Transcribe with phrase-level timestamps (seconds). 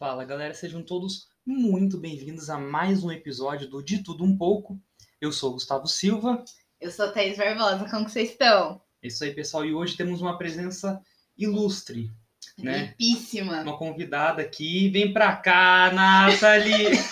[0.00, 4.80] Fala galera, sejam todos muito bem-vindos a mais um episódio do De Tudo Um Pouco.
[5.20, 6.42] Eu sou o Gustavo Silva.
[6.80, 8.80] Eu sou a Thaís Barbosa, como que vocês estão?
[9.02, 10.98] É isso aí, pessoal, e hoje temos uma presença
[11.36, 12.10] ilustre,
[12.56, 12.94] né?
[12.98, 13.60] Ripíssima.
[13.60, 14.88] Uma convidada aqui.
[14.88, 16.92] Vem pra cá, Nathalie!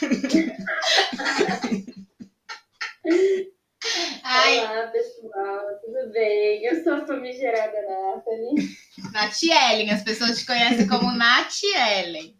[4.24, 6.64] Ai, Olá, pessoal, tudo bem?
[6.64, 8.78] Eu sou a famigerada Nathalie.
[9.12, 12.37] Nath Ellen, as pessoas te conhecem como Nath Ellen.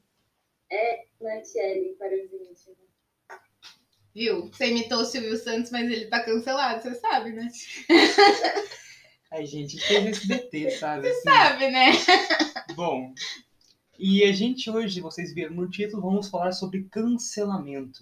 [1.21, 2.89] Natiele para os íntimos.
[4.15, 4.51] Viu?
[4.51, 7.49] Você imitou o Silvio Santos, mas ele tá cancelado, você sabe, né?
[9.31, 11.09] Ai, gente, fez SBT, sabe?
[11.09, 11.93] Assim, Sabe, né?
[12.75, 13.13] Bom,
[13.99, 18.01] e a gente hoje, vocês viram no título, vamos falar sobre cancelamento.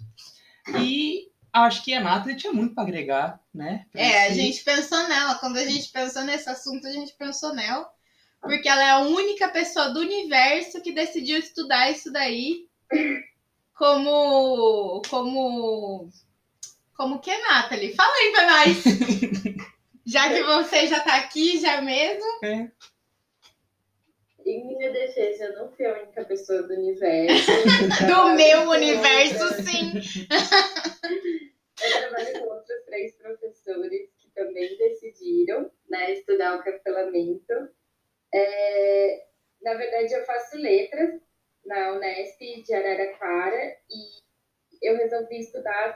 [0.78, 3.86] E acho que a Nathalie tinha muito para agregar, né?
[3.90, 5.36] pra É, a gente pensou nela.
[5.36, 7.90] Quando a gente pensou nesse assunto, a gente pensou nela.
[8.40, 12.68] Porque ela é a única pessoa do universo que decidiu estudar isso daí
[13.76, 15.02] como.
[15.08, 16.10] Como.
[16.96, 17.94] Como que é, Nathalie?
[17.94, 18.84] Fala aí pra nós!
[20.06, 22.24] Já que você já tá aqui, já mesmo.
[22.44, 22.70] É,
[24.46, 27.50] Em minha defesa, eu não fui a única pessoa do universo.
[28.06, 29.94] Do meu universo, sim.
[31.82, 37.52] Eu trabalho com outros três professores que também decidiram né, estudar o cancelamento.
[38.32, 39.26] É,
[39.60, 41.20] na verdade, eu faço letras
[41.66, 44.22] na Unesp de Araraquara e
[44.80, 45.88] eu resolvi estudar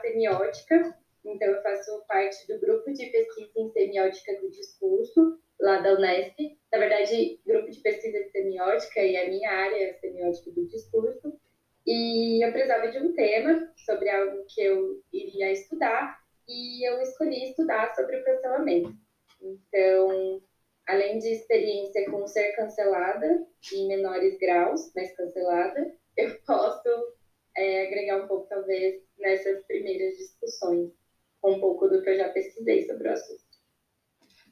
[0.51, 0.97] semiótica.
[1.23, 6.35] Então, eu faço parte do grupo de pesquisa em semiótica do discurso lá da Unesp.
[6.71, 11.39] Na verdade, grupo de pesquisa de semiótica e a minha área é semiótica do discurso.
[11.85, 17.49] E eu precisava de um tema sobre algo que eu iria estudar e eu escolhi
[17.49, 18.93] estudar sobre o cancelamento.
[19.41, 20.41] Então,
[20.87, 26.89] além de experiência com ser cancelada em menores graus, mas cancelada, eu posso
[27.55, 30.89] é, agregar um pouco, talvez, nessas primeiras discussões,
[31.39, 33.41] com um pouco do que eu já pesquisei sobre o assunto.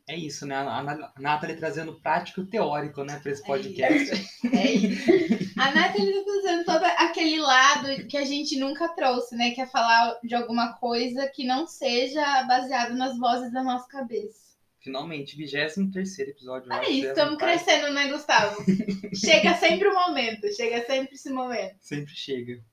[0.08, 0.56] é isso, né?
[0.56, 4.12] A Na- a Nathalie trazendo prático e teórico, né, para esse É podcast.
[4.54, 5.60] É isso.
[5.60, 9.52] A Nathalie tá trazendo todo aquele lado que a gente nunca trouxe, né?
[9.52, 14.50] Que é falar de alguma coisa que não seja baseado nas vozes da nossa cabeça.
[14.80, 16.72] Finalmente, 23 episódio.
[16.74, 17.64] É isso, estamos parte.
[17.64, 18.64] crescendo, né, Gustavo?
[19.14, 21.76] chega sempre o momento, chega sempre esse momento.
[21.82, 22.64] Sempre chega.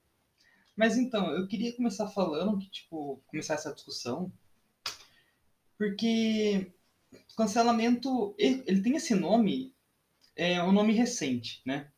[0.77, 4.31] Mas então, eu queria começar falando que, tipo, começar essa discussão,
[5.79, 6.73] porque
[7.13, 9.75] o cancelamento, ele, ele tem esse nome,
[10.35, 11.91] é um nome recente, né?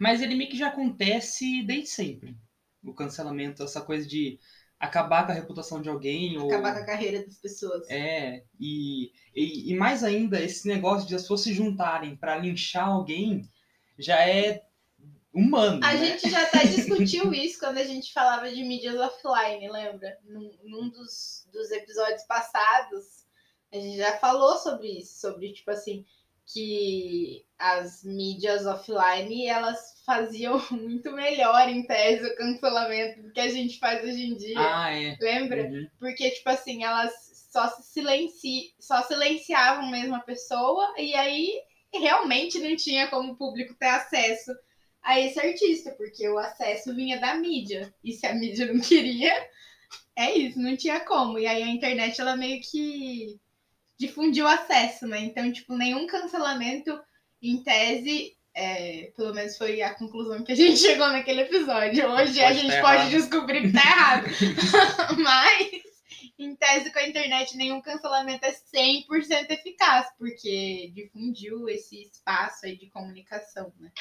[0.00, 2.36] Mas ele meio que já acontece desde sempre.
[2.82, 4.38] O cancelamento, essa coisa de
[4.78, 6.48] acabar com a reputação de alguém, ou...
[6.48, 7.88] Acabar com a carreira das pessoas.
[7.88, 12.88] É, e, e, e mais ainda, esse negócio de as pessoas se juntarem para linchar
[12.88, 13.48] alguém
[13.98, 14.65] já é
[15.36, 16.06] humano, A né?
[16.06, 20.18] gente já até discutiu isso quando a gente falava de mídias offline, lembra?
[20.24, 23.26] Num, num dos, dos episódios passados,
[23.70, 26.06] a gente já falou sobre isso, sobre, tipo assim,
[26.46, 33.48] que as mídias offline, elas faziam muito melhor, em tese, o cancelamento do que a
[33.48, 34.56] gente faz hoje em dia.
[34.58, 35.18] Ah, é.
[35.20, 35.64] Lembra?
[35.64, 35.86] Uhum.
[35.98, 37.12] Porque, tipo assim, elas
[37.50, 38.74] só se silenci...
[38.78, 41.60] só silenciavam mesmo a pessoa e aí
[41.92, 44.52] realmente não tinha como o público ter acesso
[45.06, 47.94] a esse artista, porque o acesso vinha da mídia.
[48.02, 49.32] E se a mídia não queria,
[50.16, 51.38] é isso, não tinha como.
[51.38, 53.38] E aí a internet, ela meio que
[53.96, 55.20] difundiu o acesso, né?
[55.20, 57.00] Então, tipo, nenhum cancelamento,
[57.40, 62.10] em tese, é, pelo menos foi a conclusão que a gente chegou naquele episódio.
[62.10, 63.10] Hoje a Pode gente tá pode errado.
[63.10, 64.26] descobrir que tá errado.
[65.22, 65.70] Mas,
[66.36, 72.76] em tese, com a internet, nenhum cancelamento é 100% eficaz, porque difundiu esse espaço aí
[72.76, 73.92] de comunicação, né?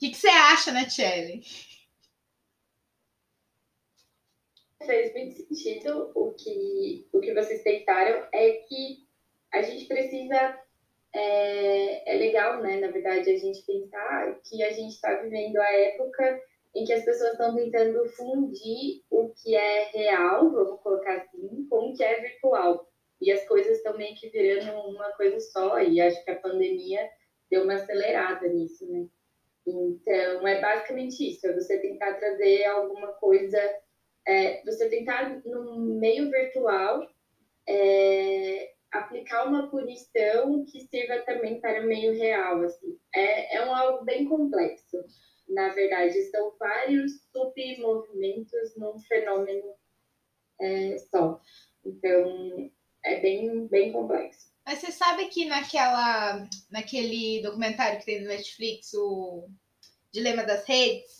[0.00, 1.42] Que, que você acha, né, Tchelle?
[4.86, 9.06] Fez muito sentido o que, o que vocês tentaram, é que
[9.52, 10.58] a gente precisa.
[11.12, 12.80] É, é legal, né?
[12.80, 16.40] Na verdade, a gente pensar que a gente está vivendo a época
[16.74, 21.90] em que as pessoas estão tentando fundir o que é real, vamos colocar assim, com
[21.90, 22.88] o que é virtual.
[23.20, 27.06] E as coisas estão meio que virando uma coisa só, e acho que a pandemia
[27.50, 29.06] deu uma acelerada nisso, né?
[29.70, 33.58] Então, é basicamente isso: é você tentar trazer alguma coisa
[34.26, 37.06] é, você tentar no meio virtual
[37.68, 42.98] é, aplicar uma punição que sirva também para o meio real assim.
[43.14, 44.96] É, é um algo bem complexo.
[45.48, 49.74] Na verdade são vários submovimentos num fenômeno
[50.60, 51.40] é, só.
[51.84, 52.70] Então
[53.04, 54.50] é bem bem complexo.
[54.64, 59.48] Mas você sabe que naquela, naquele documentário que tem no Netflix, o
[60.12, 61.10] Dilema das Redes.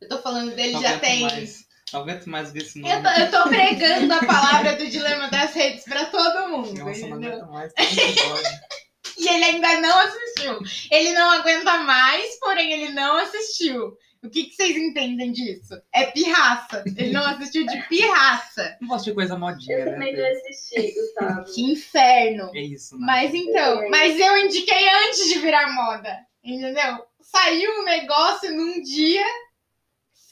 [0.00, 1.20] Eu tô falando dele Não já aguento tem.
[1.22, 1.64] mais.
[1.92, 2.94] Não aguento mais ver esse nome.
[2.94, 7.06] Eu tô, eu tô pregando a palavra do Dilema das Redes pra todo mundo, Nossa,
[7.08, 7.72] não aguento mais.
[7.76, 8.44] episódio.
[9.18, 10.58] E ele ainda não assistiu.
[10.90, 13.94] Ele não aguenta mais, porém ele não assistiu.
[14.22, 15.74] O que, que vocês entendem disso?
[15.94, 16.82] É pirraça.
[16.86, 18.78] Ele não assistiu de pirraça.
[18.80, 20.30] Não gosto de coisa modinha, Eu também não né?
[20.30, 21.44] assisti, Gustavo.
[21.52, 22.50] Que inferno.
[22.54, 23.04] É isso, né?
[23.06, 26.16] Mas então, mas eu indiquei antes de virar moda.
[26.42, 27.04] Entendeu?
[27.30, 29.24] Saiu um negócio num dia,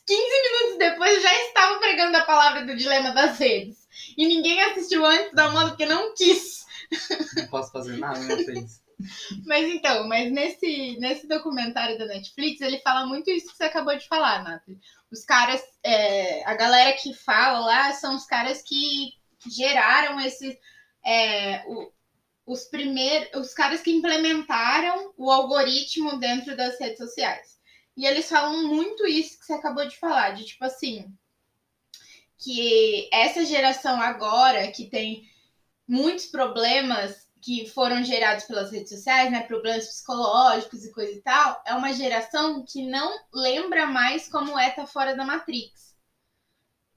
[0.07, 3.87] 15 minutos depois eu já estava pregando a palavra do dilema das redes.
[4.17, 6.67] E ninguém assistiu antes da moda porque não quis.
[7.37, 8.83] Não posso fazer nada, né, Thaís?
[9.47, 13.97] Mas então, mas nesse, nesse documentário da Netflix, ele fala muito isso que você acabou
[13.97, 14.81] de falar, Nathalie.
[15.09, 19.13] Os caras, é, a galera que fala lá são os caras que
[19.57, 20.57] geraram esses.
[21.07, 21.93] é, o-
[22.49, 23.29] os primeiros.
[23.35, 27.59] Os caras que implementaram o algoritmo dentro das redes sociais.
[27.97, 31.13] E eles falam muito isso que você acabou de falar, de tipo assim.
[32.39, 35.29] Que essa geração agora, que tem
[35.87, 41.63] muitos problemas que foram gerados pelas redes sociais, né, problemas psicológicos e coisa e tal,
[41.65, 45.88] é uma geração que não lembra mais como é estar fora da Matrix.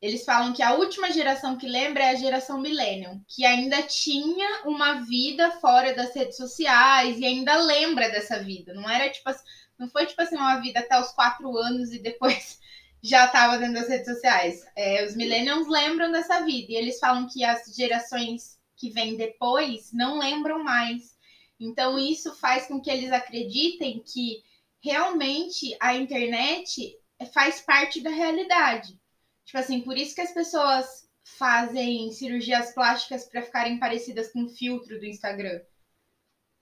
[0.02, 4.64] Eles falam que a última geração que lembra é a geração Millennium, que ainda tinha
[4.66, 8.74] uma vida fora das redes sociais e ainda lembra dessa vida.
[8.74, 9.44] Não era tipo assim,
[9.78, 12.60] não foi tipo assim uma vida até os quatro anos e depois
[13.04, 14.66] já estava dentro das redes sociais.
[14.76, 19.94] É, os Millennials lembram dessa vida e eles falam que as gerações que vêm depois
[19.94, 21.16] não lembram mais.
[21.60, 24.44] Então isso faz com que eles acreditem que
[24.84, 26.98] realmente a internet
[27.32, 29.00] faz parte da realidade.
[29.46, 34.50] Tipo assim, por isso que as pessoas fazem cirurgias plásticas para ficarem parecidas com o
[34.50, 35.62] filtro do Instagram.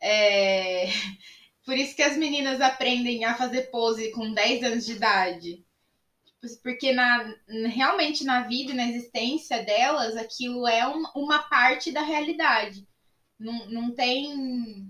[0.02, 0.86] É...
[1.66, 5.64] Por isso que as meninas aprendem a fazer pose com 10 anos de idade.
[6.64, 7.36] Porque na,
[7.68, 12.88] realmente na vida e na existência delas, aquilo é um- uma parte da realidade.
[13.38, 14.90] Não, não tem.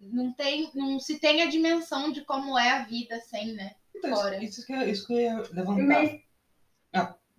[0.00, 0.70] Não tem.
[0.74, 3.76] Não se tem a dimensão de como é a vida sem, né?
[3.94, 4.42] Então, Fora.
[4.42, 5.82] isso, isso, que, eu- isso que eu ia levantar.
[5.84, 6.20] Mas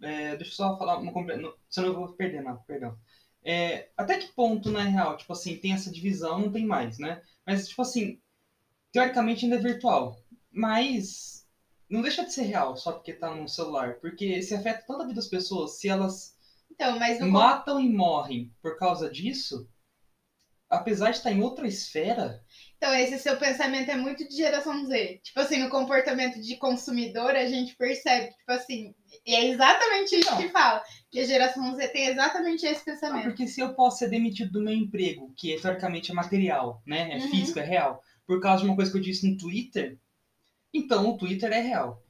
[0.01, 2.97] É, deixa eu só falar uma não, Senão eu vou perder, não, perdão.
[3.43, 7.21] É, até que ponto, na real, tipo assim, tem essa divisão, não tem mais, né?
[7.45, 8.19] Mas, tipo assim,
[8.91, 10.17] teoricamente ainda é virtual.
[10.51, 11.47] Mas
[11.89, 13.95] não deixa de ser real só porque tá no celular.
[13.99, 16.35] Porque se afeta toda a vida das pessoas, se elas
[16.71, 16.97] Então,
[17.29, 19.69] matam e morrem por causa disso,
[20.69, 22.43] apesar de estar em outra esfera,
[22.83, 25.19] Então, esse seu pensamento é muito de geração Z.
[25.23, 30.31] Tipo assim, no comportamento de consumidor, a gente percebe, tipo assim, e é exatamente isso
[30.31, 30.37] Não.
[30.39, 30.83] que fala.
[31.11, 33.25] Que a geração Z tem exatamente esse pensamento.
[33.25, 37.11] porque se eu posso ser demitido do meu emprego, que teoricamente é material, né?
[37.11, 37.29] É Uhum.
[37.29, 39.99] físico, é real, por causa de uma coisa que eu disse no Twitter,
[40.73, 42.01] então o Twitter é real.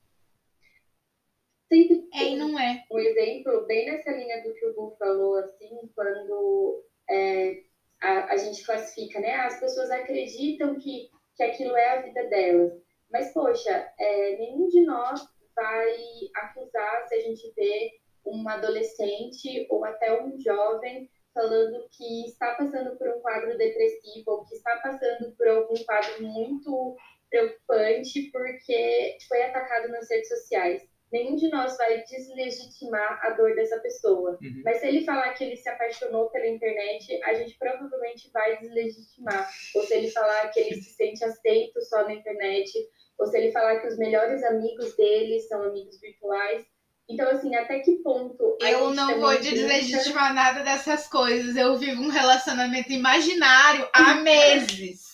[1.67, 2.85] sempre É e não é.
[2.89, 7.63] um exemplo bem nessa linha do que o Gu falou, assim, quando é,
[8.01, 9.35] a, a gente classifica, né?
[9.35, 12.73] As pessoas acreditam que, que aquilo é a vida delas.
[13.11, 15.21] Mas, poxa, é, nenhum de nós
[15.55, 15.95] vai
[16.35, 17.91] acusar se a gente vê
[18.25, 24.45] um adolescente ou até um jovem falando que está passando por um quadro depressivo ou
[24.45, 26.95] que está passando por algum quadro muito
[27.29, 33.79] preocupante porque foi atacado nas redes sociais nenhum de nós vai deslegitimar a dor dessa
[33.79, 34.37] pessoa.
[34.41, 34.61] Uhum.
[34.63, 39.49] Mas se ele falar que ele se apaixonou pela internet, a gente provavelmente vai deslegitimar.
[39.75, 42.71] Ou se ele falar que ele se sente aceito só na internet,
[43.19, 46.63] ou se ele falar que os melhores amigos dele são amigos virtuais.
[47.09, 48.57] Então, assim, até que ponto.
[48.61, 51.57] Eu não vou pensa- deslegitimar nada dessas coisas.
[51.57, 55.11] Eu vivo um relacionamento imaginário há meses.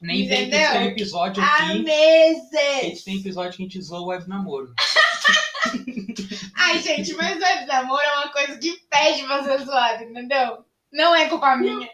[0.00, 0.70] Nem vem que a gente Entendeu?
[0.72, 1.62] tem um episódio Há aqui.
[1.62, 3.04] A gente meses!
[3.04, 4.72] tem episódio que a gente zoa o web namoro.
[6.56, 10.64] Ai, gente, mas web namoro é uma coisa que pede ser zoado, entendeu?
[10.92, 11.88] Não é culpa minha.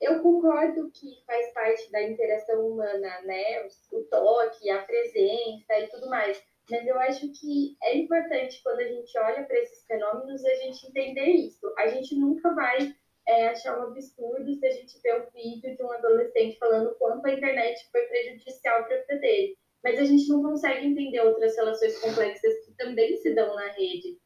[0.00, 3.62] Eu concordo que faz parte da interação humana, né?
[3.62, 6.42] O, o toque, a presença e tudo mais.
[6.70, 10.86] Mas eu acho que é importante quando a gente olha para esses fenômenos a gente
[10.86, 11.72] entender isso.
[11.78, 12.94] A gente nunca vai
[13.26, 17.26] é, achar um absurdo se a gente ver um vídeo de um adolescente falando quanto
[17.26, 19.58] a internet foi prejudicial para a vida dele.
[19.84, 24.16] Mas a gente não consegue entender outras relações complexas que também se dão na rede.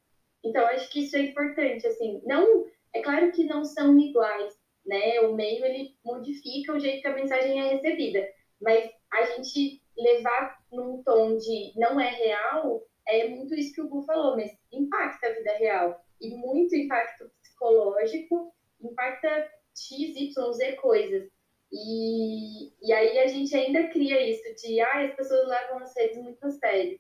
[0.45, 2.21] Então, acho que isso é importante, assim.
[2.25, 4.55] Não, é claro que não são iguais,
[4.87, 5.21] né?
[5.21, 8.25] O meio ele modifica o jeito que a mensagem é recebida,
[8.61, 13.89] mas a gente levar num tom de não é real é muito isso que o
[13.89, 19.29] Gu falou, mas impacta a vida real e muito impacto psicológico, impacta
[19.75, 21.25] x, y, z coisas.
[21.71, 26.17] E, e aí a gente ainda cria isso de, ah, as pessoas levam as redes
[26.17, 26.99] muito a sério,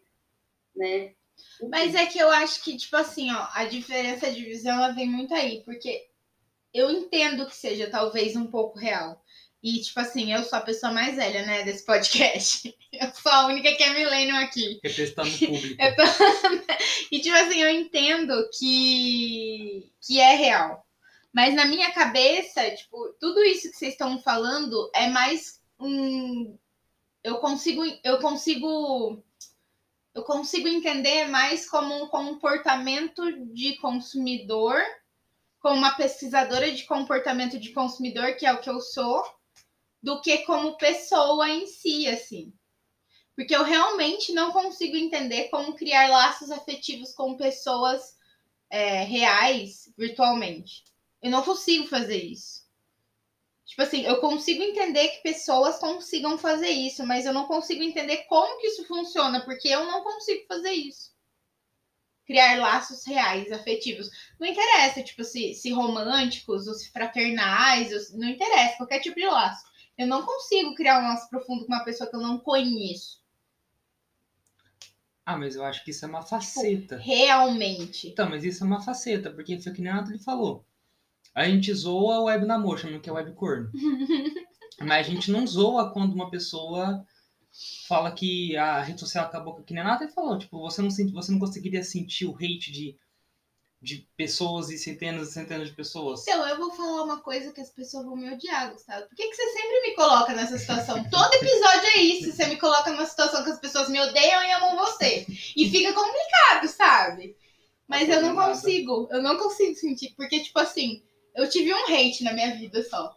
[0.77, 1.15] né?
[1.71, 5.09] Mas é que eu acho que, tipo assim, ó, a diferença de visão ela vem
[5.09, 6.09] muito aí, porque
[6.75, 9.23] eu entendo que seja talvez um pouco real.
[9.63, 12.73] E, tipo assim, eu sou a pessoa mais velha, né, desse podcast.
[12.91, 14.81] Eu sou a única que é millennium aqui.
[14.83, 15.77] Representando o público.
[15.95, 16.03] Tô...
[17.13, 20.88] e, tipo assim, eu entendo que, que é real.
[21.33, 26.59] Mas na minha cabeça, tipo, tudo isso que vocês estão falando é mais um.
[27.23, 27.83] Eu consigo.
[28.03, 29.23] Eu consigo.
[30.15, 34.81] Eu consigo entender mais como um comportamento de consumidor,
[35.61, 39.23] como uma pesquisadora de comportamento de consumidor, que é o que eu sou,
[40.03, 42.53] do que como pessoa em si, assim.
[43.37, 48.17] Porque eu realmente não consigo entender como criar laços afetivos com pessoas
[48.69, 50.83] é, reais virtualmente.
[51.23, 52.69] Eu não consigo fazer isso.
[53.69, 58.25] Tipo assim, eu consigo entender que pessoas consigam fazer isso, mas eu não consigo entender
[58.29, 61.13] como que isso funciona, porque eu não consigo fazer isso.
[62.27, 64.09] Criar laços reais, afetivos.
[64.41, 69.27] Não interessa, tipo, se, se românticos ou se fraternais, ou, não interessa, qualquer tipo de
[69.27, 69.67] laço.
[69.99, 73.21] Eu não consigo criar um laço profundo com uma pessoa que eu não conheço.
[75.27, 76.97] Ah, mas eu acho que isso é uma faceta.
[76.97, 78.09] Tipo, realmente.
[78.09, 80.65] Então, mas isso é uma faceta, porque foi o que nem a Nathalie falou.
[81.35, 83.71] A gente zoa o web namoro, chamando que é web corno.
[84.81, 87.05] mas a gente não zoa quando uma pessoa
[87.87, 90.39] fala que a rede social acabou com que nem a Nathalie falou.
[90.39, 92.97] Tipo, você não, sente, você não conseguiria sentir o hate de
[93.81, 96.27] de pessoas e centenas e centenas de pessoas.
[96.27, 99.07] Então, eu vou falar uma coisa que as pessoas vão me odiar, Gustavo.
[99.07, 101.09] Por que, que você sempre me coloca nessa situação?
[101.09, 102.33] Todo episódio é isso.
[102.33, 105.27] Você me coloca numa situação que as pessoas me odeiam e amam você.
[105.57, 107.37] E fica complicado, sabe?
[107.87, 109.09] Mas eu não consigo.
[109.13, 110.13] Eu não consigo sentir.
[110.17, 111.03] Porque, tipo assim,
[111.39, 113.17] eu tive um hate na minha vida só.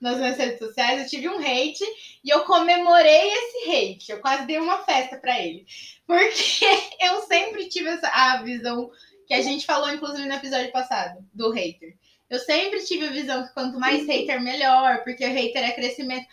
[0.00, 1.84] Nas minhas redes sociais, eu tive um hate
[2.24, 4.10] e eu comemorei esse hate.
[4.10, 5.66] Eu quase dei uma festa para ele.
[6.06, 6.64] Porque
[6.98, 8.90] eu sempre tive essa a visão
[9.26, 11.94] que a gente falou, inclusive, no episódio passado, do hater.
[12.28, 16.26] Eu sempre tive a visão que quanto mais hater, melhor, porque o hater é crescimento.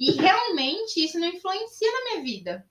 [0.00, 2.66] E realmente isso não influencia na minha vida.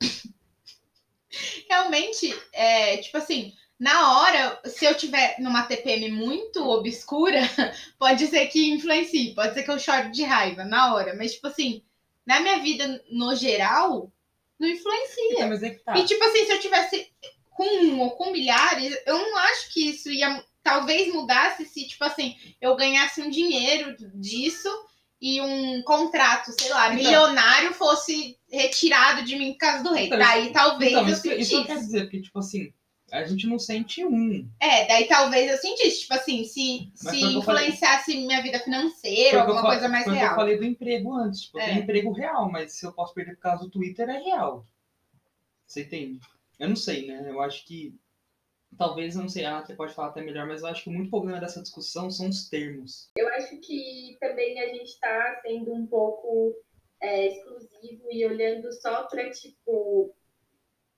[1.68, 7.40] realmente, é, tipo assim, na hora, se eu tiver numa TPM muito obscura,
[7.98, 11.46] pode ser que influencie, pode ser que eu chore de raiva na hora, mas tipo
[11.46, 11.82] assim,
[12.26, 14.12] na minha vida no geral,
[14.58, 15.44] não influencia.
[15.44, 15.96] Então, é tá.
[15.96, 17.12] E tipo assim, se eu tivesse
[17.50, 22.04] com um ou com milhares, eu não acho que isso ia talvez mudasse se, tipo
[22.04, 24.68] assim, eu ganhasse um dinheiro disso
[25.20, 30.06] e um contrato, sei lá, então, milionário fosse retirado de mim por causa do rei.
[30.06, 31.54] Então, daí talvez então, eu isso, sentisse.
[31.54, 32.72] Isso quer dizer que, tipo assim,
[33.10, 34.48] a gente não sente um.
[34.60, 38.26] É, daí talvez eu sentisse, tipo assim, se, se influenciasse falei...
[38.26, 40.30] minha vida financeira, alguma coisa mais foi real.
[40.30, 41.62] eu falei do emprego antes, tipo, é.
[41.62, 44.66] eu tenho emprego real, mas se eu posso perder por causa do Twitter, é real.
[45.66, 46.20] Você entende?
[46.58, 47.24] Eu não sei, né?
[47.28, 47.94] Eu acho que.
[48.76, 51.08] Talvez, eu não sei, a Nath pode falar até melhor, mas eu acho que muito
[51.08, 53.10] problema dessa discussão são os termos.
[53.16, 56.54] Eu acho que também a gente está sendo um pouco
[57.00, 60.14] é, exclusivo e olhando só para, tipo,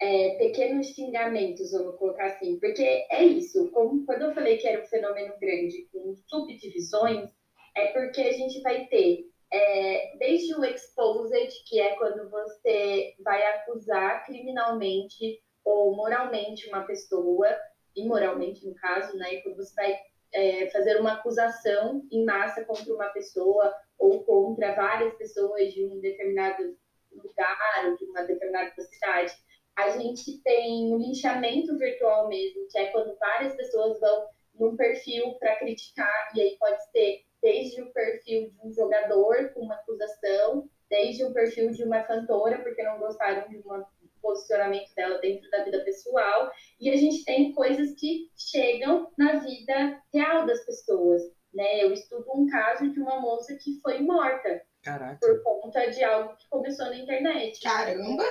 [0.00, 2.58] é, pequenos xingamentos, vamos colocar assim.
[2.58, 7.28] Porque é isso, como quando eu falei que era um fenômeno grande com subdivisões,
[7.76, 13.44] é porque a gente vai ter é, desde o exposed, que é quando você vai
[13.54, 17.46] acusar criminalmente ou moralmente uma pessoa,
[17.94, 19.36] imoralmente no caso, né?
[19.42, 19.98] Quando você vai
[20.32, 26.00] é, fazer uma acusação em massa contra uma pessoa ou contra várias pessoas de um
[26.00, 26.76] determinado
[27.12, 29.32] lugar ou de uma determinada cidade.
[29.80, 34.76] A gente tem o um linchamento virtual mesmo, que é quando várias pessoas vão num
[34.76, 39.74] perfil para criticar, e aí pode ser desde o perfil de um jogador com uma
[39.74, 43.86] acusação, desde o perfil de uma cantora, porque não gostaram de uma
[44.20, 49.98] posicionamento dela dentro da vida pessoal, e a gente tem coisas que chegam na vida
[50.12, 51.22] real das pessoas,
[51.54, 51.82] né?
[51.82, 55.18] Eu estudo um caso de uma moça que foi morta Caraca.
[55.20, 57.58] por conta de algo que começou na internet.
[57.60, 58.24] Caramba!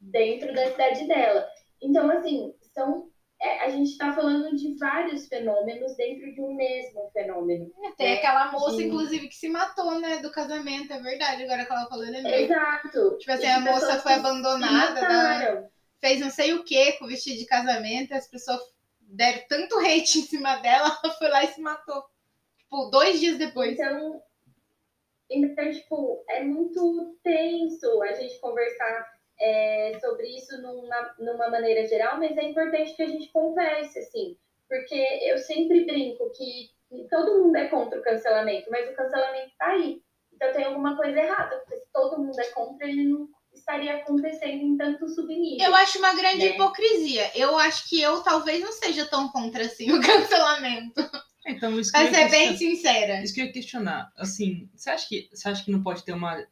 [0.00, 1.46] Dentro da cidade dela.
[1.82, 3.10] Então, assim, são
[3.40, 7.70] é, a gente está falando de vários fenômenos dentro de um mesmo fenômeno.
[7.84, 8.16] É, tem né?
[8.18, 8.84] aquela moça, de...
[8.84, 13.18] inclusive, que se matou, né, do casamento, é verdade, agora que ela falou, eu Exato.
[13.18, 15.68] Tipo assim, a moça foi abandonada, né?
[16.00, 18.60] fez não sei o que com o vestido de casamento, as pessoas
[19.00, 22.04] deram tanto hate em cima dela, ela foi lá e se matou.
[22.58, 23.72] Tipo, dois dias depois.
[23.72, 24.22] Então,
[25.28, 32.18] então tipo, é muito tenso a gente conversar é, sobre isso numa, numa maneira geral,
[32.18, 34.36] mas é importante que a gente converse, assim,
[34.68, 36.70] porque eu sempre brinco que
[37.10, 40.00] todo mundo é contra o cancelamento, mas o cancelamento está aí.
[40.32, 44.62] Então tem alguma coisa errada, porque se todo mundo é contra, ele não estaria acontecendo
[44.62, 45.66] em tanto subnível.
[45.66, 46.54] Eu acho uma grande né?
[46.54, 47.30] hipocrisia.
[47.34, 51.00] Eu acho que eu talvez não seja tão contra assim o cancelamento.
[51.46, 53.22] Então, isso que eu Pra ia ser bem questionar- sincera.
[53.22, 54.12] Isso que eu ia questionar.
[54.16, 56.44] Assim, você acha que, você acha que não pode ter uma.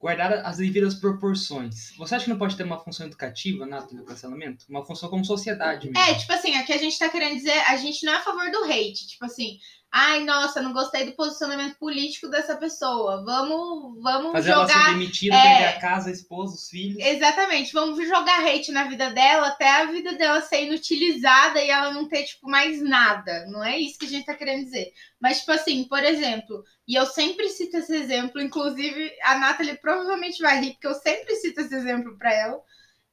[0.00, 1.92] Guardar as devidas proporções.
[1.96, 4.64] Você acha que não pode ter uma função educativa na do cancelamento?
[4.68, 5.98] Uma função como sociedade mesmo?
[5.98, 8.48] É, tipo assim, aqui a gente tá querendo dizer, a gente não é a favor
[8.50, 9.08] do hate.
[9.08, 9.58] Tipo assim,
[9.90, 13.24] ai, nossa, não gostei do posicionamento político dessa pessoa.
[13.24, 14.92] Vamos, vamos Fazer ela ser jogar.
[14.92, 15.40] demitida, é.
[15.40, 16.98] perder a casa, a esposa, os filhos.
[16.98, 21.92] Exatamente, vamos jogar hate na vida dela até a vida dela ser inutilizada e ela
[21.92, 23.46] não ter, tipo, mais nada.
[23.46, 24.92] Não é isso que a gente tá querendo dizer.
[25.20, 30.42] Mas, tipo assim, por exemplo, e eu sempre cito esse exemplo, inclusive a Nathalie provavelmente
[30.42, 32.60] vai rir, porque eu sempre cito esse exemplo pra ela,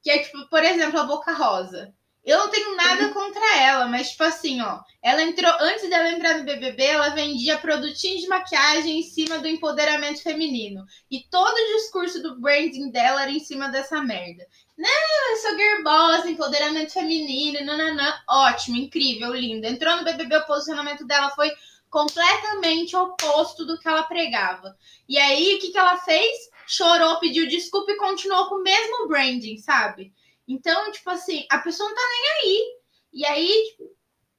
[0.03, 1.94] que é, tipo, por exemplo, a Boca Rosa.
[2.25, 6.39] Eu não tenho nada contra ela, mas, tipo assim, ó, ela entrou, antes dela entrar
[6.39, 10.84] no BBB, ela vendia produtinhos de maquiagem em cima do empoderamento feminino.
[11.12, 14.44] E todo o discurso do branding dela era em cima dessa merda.
[14.75, 18.15] Não, eu sou girl boss, empoderamento feminino, nananã.
[18.27, 19.67] Ótimo, incrível, lindo.
[19.67, 21.51] Entrou no BBB, o posicionamento dela foi
[21.91, 24.75] completamente oposto do que ela pregava.
[25.08, 26.36] E aí, o que, que ela fez?
[26.67, 30.12] Chorou, pediu desculpa e continuou com o mesmo branding, sabe?
[30.48, 32.80] Então, tipo assim, a pessoa não tá nem aí.
[33.14, 33.96] E aí, tipo,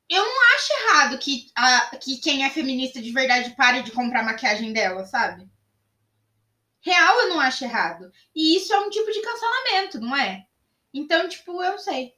[0.08, 4.22] eu não acho errado que, a, que quem é feminista de verdade pare de comprar
[4.22, 5.48] maquiagem dela, sabe?
[6.80, 8.10] Real eu não acho errado.
[8.34, 10.46] E isso é um tipo de cancelamento, não é?
[10.94, 12.14] Então, tipo, eu não sei.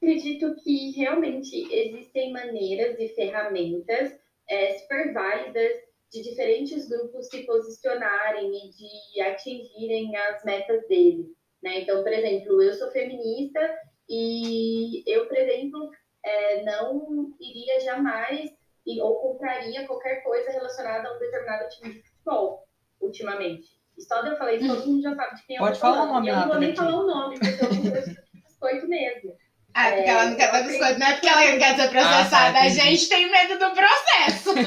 [0.00, 4.16] acredito que realmente existem maneiras e ferramentas
[4.48, 5.72] é, super válidas
[6.10, 11.39] de diferentes grupos se posicionarem e de atingirem as metas deles.
[11.62, 11.80] Né?
[11.80, 13.60] Então, por exemplo, eu sou feminista
[14.08, 15.90] e eu, por exemplo,
[16.24, 18.50] é, não iria jamais
[18.86, 22.66] e- ou compraria qualquer coisa relacionada a um determinado time de futebol,
[23.00, 23.68] ultimamente.
[23.98, 25.80] E só de eu falar isso, todo mundo já sabe de quem eu Pode tô
[25.80, 28.42] falar o nome, eu não vou nem falar o nome, porque eu não gosto de
[28.42, 29.36] biscoito mesmo.
[29.74, 31.76] Ah, porque É, ela não quer dar eu biscoito, não é porque ela não quer
[31.76, 32.48] ser processada.
[32.48, 34.50] Ah, tá, a gente tem medo do processo.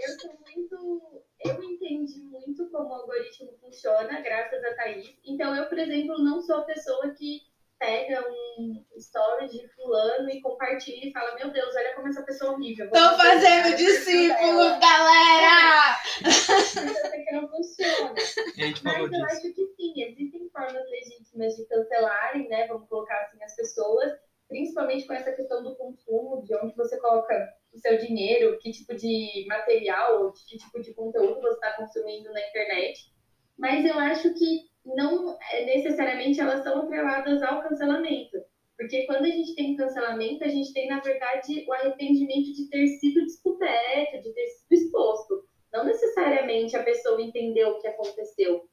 [0.00, 1.22] eu sou muito.
[1.44, 5.16] Eu entendi muito como o algoritmo funciona, graças a Thaís.
[5.24, 7.42] Então, eu, por exemplo, não sou a pessoa que
[7.78, 8.24] pega
[8.56, 12.54] um story de fulano e compartilha e fala, meu Deus, olha como essa pessoa é
[12.54, 12.88] horrível.
[12.90, 15.96] fazer fazendo discípulos, dela." galera!
[16.30, 18.14] Sei que não funciona.
[18.14, 19.24] Falou Mas eu disso.
[19.26, 22.66] acho que sim, existem formas legítimas de cancelarem, né?
[22.68, 24.12] Vamos colocar assim as pessoas,
[24.48, 28.94] principalmente com essa questão do consumo, de onde você coloca o seu dinheiro, que tipo
[28.94, 33.12] de material, ou que tipo de conteúdo você está consumindo na internet.
[33.58, 38.38] Mas eu acho que não é, necessariamente elas são atreladas ao cancelamento.
[38.76, 42.86] Porque quando a gente tem cancelamento, a gente tem, na verdade, o arrependimento de ter
[42.98, 45.44] sido descoberto, de ter sido exposto.
[45.72, 48.68] Não necessariamente a pessoa entendeu o que aconteceu.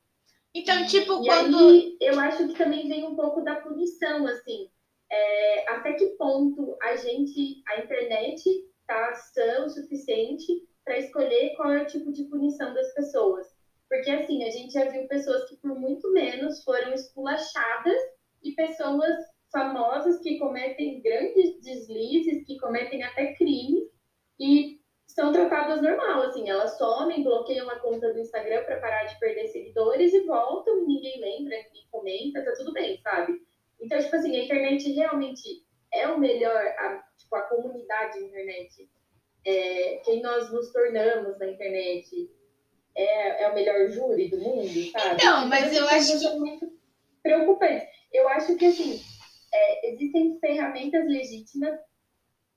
[0.54, 1.70] Então, tipo, E quando.
[1.70, 4.70] aí, eu acho que também vem um pouco da punição, assim.
[5.12, 8.44] É, até que ponto a gente, a internet,
[8.88, 10.54] tá sã o suficiente
[10.86, 13.46] para escolher qual é o tipo de punição das pessoas.
[13.90, 18.02] Porque, assim, a gente já viu pessoas que, por muito menos, foram esculachadas
[18.42, 19.14] e pessoas
[19.52, 23.84] famosas que cometem grandes deslizes, que cometem até crimes
[24.40, 29.20] e são tratadas normal, assim, elas somem, bloqueiam a conta do Instagram para parar de
[29.20, 33.34] perder seguidores e voltam, ninguém lembra, ninguém comenta, tá tudo bem, sabe?
[33.82, 35.64] Então, tipo assim, a internet realmente
[35.94, 38.90] é o melhor, a, tipo, a comunidade da internet,
[39.46, 42.30] é, quem nós nos tornamos na internet,
[42.96, 45.16] é, é o melhor júri do mundo, sabe?
[45.16, 46.72] Então, mas essas eu coisas acho que- muito
[47.24, 47.86] preocupantes.
[48.12, 49.00] Eu acho que, assim,
[49.54, 51.78] é, existem ferramentas legítimas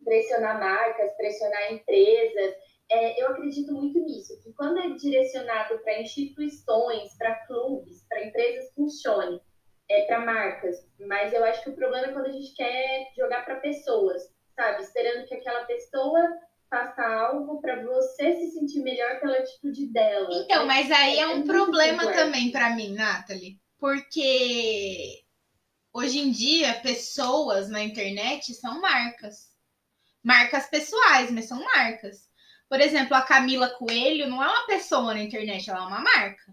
[0.05, 2.55] pressionar marcas, pressionar empresas.
[2.91, 8.71] É, eu acredito muito nisso, que quando é direcionado para instituições, para clubes, para empresas,
[8.75, 9.41] funcione,
[9.88, 10.77] é, para marcas.
[10.99, 14.23] Mas eu acho que o problema é quando a gente quer jogar para pessoas,
[14.55, 14.83] sabe?
[14.83, 16.20] Esperando que aquela pessoa
[16.70, 20.29] faça algo para você se sentir melhor pela atitude dela.
[20.33, 23.61] Então, mas aí é É um problema também pra mim, Nathalie.
[23.79, 25.23] Porque
[25.92, 29.53] hoje em dia, pessoas na internet são marcas.
[30.23, 32.29] Marcas pessoais, mas são marcas.
[32.68, 36.53] Por exemplo, a Camila Coelho não é uma pessoa na internet, ela é uma marca.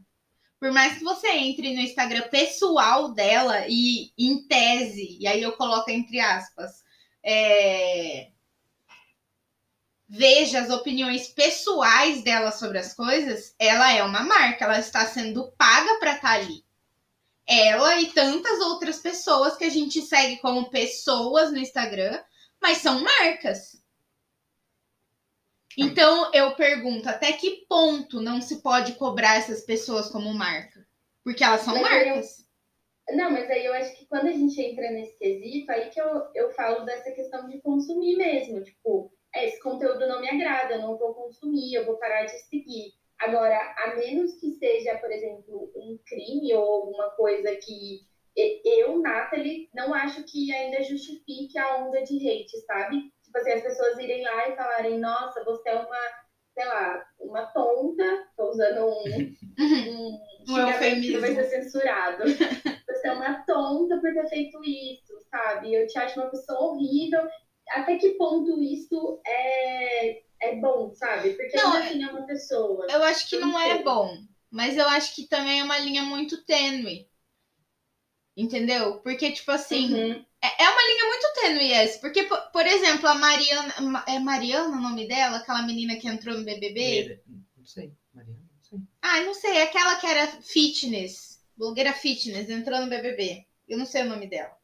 [0.62, 5.54] Por mais que você entre no Instagram pessoal dela e em tese, e aí eu
[5.54, 6.84] coloco entre aspas,
[7.24, 8.30] é,
[10.08, 15.52] veja as opiniões pessoais dela sobre as coisas, ela é uma marca, ela está sendo
[15.54, 16.63] paga para estar ali.
[17.47, 22.21] Ela e tantas outras pessoas que a gente segue como pessoas no Instagram,
[22.62, 23.81] mas são marcas.
[25.78, 30.86] Então eu pergunto, até que ponto não se pode cobrar essas pessoas como marca?
[31.24, 32.42] Porque elas são Mas aí eu- marcas.
[33.10, 36.28] Não, mas aí eu acho que quando a gente entra nesse quesito, aí que eu,
[36.34, 38.64] eu falo dessa questão de consumir mesmo.
[38.64, 42.38] Tipo, é, esse conteúdo não me agrada, eu não vou consumir, eu vou parar de
[42.48, 42.94] seguir.
[43.20, 48.02] Agora, a menos que seja, por exemplo, um crime ou alguma coisa que
[48.36, 53.12] eu, Nathalie, não acho que ainda justifique a onda de hate, sabe?
[53.32, 55.98] Tipo assim, as pessoas irem lá e falarem, nossa, você é uma,
[56.54, 59.04] sei lá, uma tonta, tô usando um,
[59.88, 61.22] um Um eufemismo.
[61.22, 62.24] vai ser censurado.
[62.91, 65.74] Você é uma tonta por ter feito isso, sabe?
[65.74, 67.26] Eu te acho uma pessoa horrível.
[67.70, 70.10] Até que ponto isso é,
[70.41, 71.30] é bom, sabe?
[71.32, 72.86] Porque Não, assim é uma pessoa.
[72.89, 74.17] Eu acho que não é bom,
[74.52, 77.08] mas eu acho que também é uma linha muito tênue.
[78.36, 79.00] Entendeu?
[79.02, 80.26] Porque, tipo assim, Uhum.
[80.43, 81.99] É é uma linha muito tênue essa.
[81.99, 83.73] Porque, por, por exemplo, a Mariana.
[83.82, 85.38] Ma- É Mariana o nome dela?
[85.38, 87.19] Aquela menina que entrou no BBB?
[87.58, 88.80] Não sei, Mariana, não sei.
[89.01, 93.45] Ah, não sei, aquela que era fitness, blogueira fitness, entrou no BBB.
[93.67, 94.56] Eu não sei o nome dela.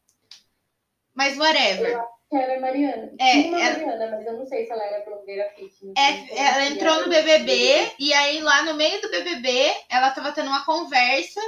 [1.14, 1.98] Mas whatever.
[2.30, 3.10] Que era Mariana.
[3.18, 5.94] É, Tinha uma ela- Mariana, mas eu não sei se ela era blogueira fitness.
[5.96, 10.48] É, ela entrou no BBB e aí lá no meio do BBB ela tava tendo
[10.48, 11.40] uma conversa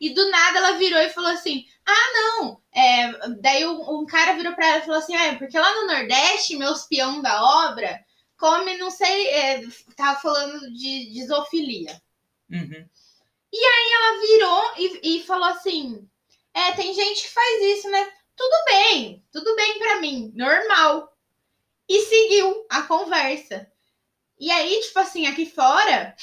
[0.00, 2.62] e do nada ela virou e falou assim: Ah, não.
[2.72, 5.86] É, daí um, um cara virou pra ela e falou assim: Ah, porque lá no
[5.88, 8.00] Nordeste, meus peão da obra
[8.36, 9.62] come, não sei, é,
[9.96, 12.00] tava falando de, de zoofilia.
[12.48, 12.88] Uhum.
[13.52, 16.08] Ela virou e, e falou assim:
[16.54, 18.12] É, tem gente que faz isso, né?
[18.38, 21.12] Tudo bem, tudo bem pra mim, normal.
[21.88, 23.68] E seguiu a conversa.
[24.38, 26.14] E aí, tipo assim, aqui fora,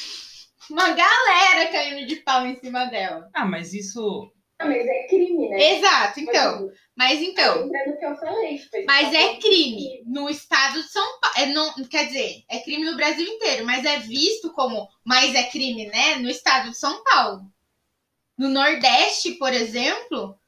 [0.69, 3.29] uma galera caindo de pau em cima dela.
[3.33, 4.31] Ah, mas isso.
[4.57, 5.75] Ah, mas é crime, né?
[5.75, 6.71] Exato, então.
[6.95, 7.65] Mas então.
[7.65, 8.57] Entra no que eu falei.
[8.57, 11.37] Tipo, Mas tá é crime no estado de São Paulo.
[11.37, 14.87] É, não, quer dizer, é crime no Brasil inteiro, mas é visto como.
[15.03, 16.15] Mas é crime, né?
[16.15, 17.51] No estado de São Paulo.
[18.37, 20.39] No Nordeste, por exemplo,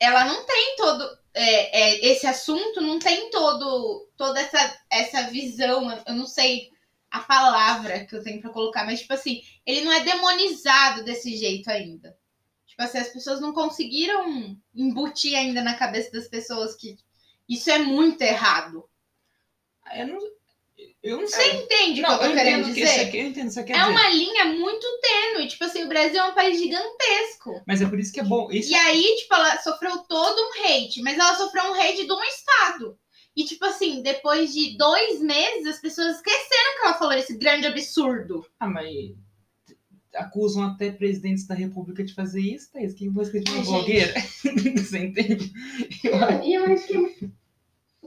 [0.00, 1.18] ela não tem todo.
[1.34, 5.90] é, é, esse assunto não tem todo toda essa, essa visão.
[6.06, 6.70] Eu não sei
[7.10, 11.36] a palavra que eu tenho pra colocar, mas, tipo assim, ele não é demonizado desse
[11.36, 12.16] jeito ainda.
[12.66, 16.96] Tipo assim, as pessoas não conseguiram embutir ainda na cabeça das pessoas que
[17.48, 18.88] isso é muito errado.
[19.94, 20.18] Eu não,
[21.04, 21.62] eu não Você sei.
[21.62, 23.06] entende o Não, que eu eu entendo o que isso dizer?
[23.06, 23.90] aqui, eu entendo o você quer É dizer.
[23.90, 25.46] uma linha muito tênue.
[25.48, 27.62] Tipo assim, o Brasil é um país gigantesco.
[27.66, 28.50] Mas é por isso que é bom.
[28.50, 32.12] Isso E aí, tipo, ela sofreu todo um hate, mas ela sofreu um hate de
[32.12, 32.98] um estado.
[33.36, 37.66] E, tipo assim, depois de dois meses, as pessoas esqueceram que ela falou esse grande
[37.66, 38.46] absurdo.
[38.60, 38.86] Ah, mas
[40.14, 42.94] acusam até presidentes da república de fazer isso, Thaís.
[42.94, 44.14] Quem você de uma blogueira?
[44.78, 45.52] você entende?
[46.04, 47.30] Não, e eu acho que.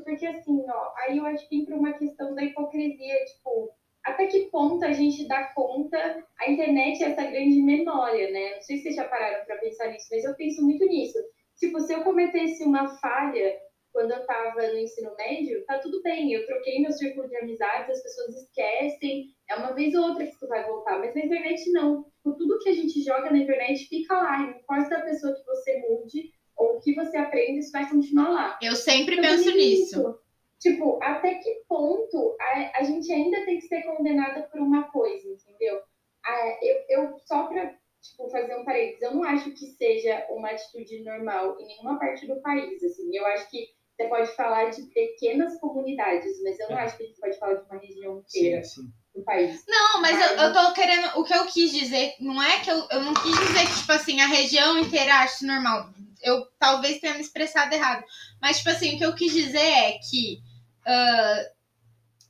[0.07, 3.69] Porque assim, ó, aí eu acho que entra uma questão da hipocrisia, tipo,
[4.05, 5.97] até que ponto a gente dá conta,
[6.39, 8.55] a internet é essa grande memória, né?
[8.55, 11.19] Não sei se vocês já pararam pra pensar nisso, mas eu penso muito nisso.
[11.57, 13.53] Tipo, se eu cometesse uma falha
[13.91, 17.97] quando eu tava no ensino médio, tá tudo bem, eu troquei meu círculo de amizades,
[17.97, 21.69] as pessoas esquecem, é uma vez ou outra que isso vai voltar, mas na internet
[21.73, 22.03] não.
[22.03, 25.43] Tipo, tudo que a gente joga na internet fica lá, não importa a pessoa que
[25.43, 28.59] você mude, o que você aprende, isso vai continuar lá.
[28.61, 30.19] Eu sempre Eu penso nisso.
[30.59, 35.27] Tipo, até que ponto a, a gente ainda tem que ser condenada por uma coisa,
[35.29, 35.79] entendeu?
[36.25, 40.49] Ah, eu, eu só pra tipo, fazer um parênteses, eu não acho que seja uma
[40.49, 43.15] atitude normal em nenhuma parte do país, assim.
[43.15, 46.83] Eu acho que você pode falar de pequenas comunidades, mas eu não É.
[46.83, 48.87] acho que a gente pode falar de uma região inteira Sim, sim.
[49.15, 49.63] do país.
[49.67, 51.19] Não, mas eu, eu tô querendo.
[51.19, 53.91] O que eu quis dizer, não é que eu, eu não quis dizer que, tipo
[53.91, 55.89] assim, a região inteira acha isso normal.
[56.21, 58.03] Eu talvez tenha me expressado errado.
[58.41, 60.41] Mas, tipo assim, o que eu quis dizer é que
[60.85, 61.43] ah,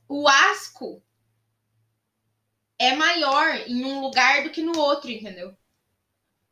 [0.08, 1.02] o asco
[2.76, 5.56] é maior em um lugar do que no outro, entendeu?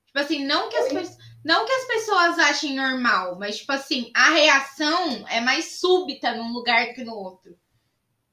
[0.06, 0.92] Tipo assim, não que as, Oi?
[0.92, 6.34] pe- não que as pessoas achem normal, mas, tipo assim, a reação é mais súbita
[6.34, 7.56] num lugar do que no outro.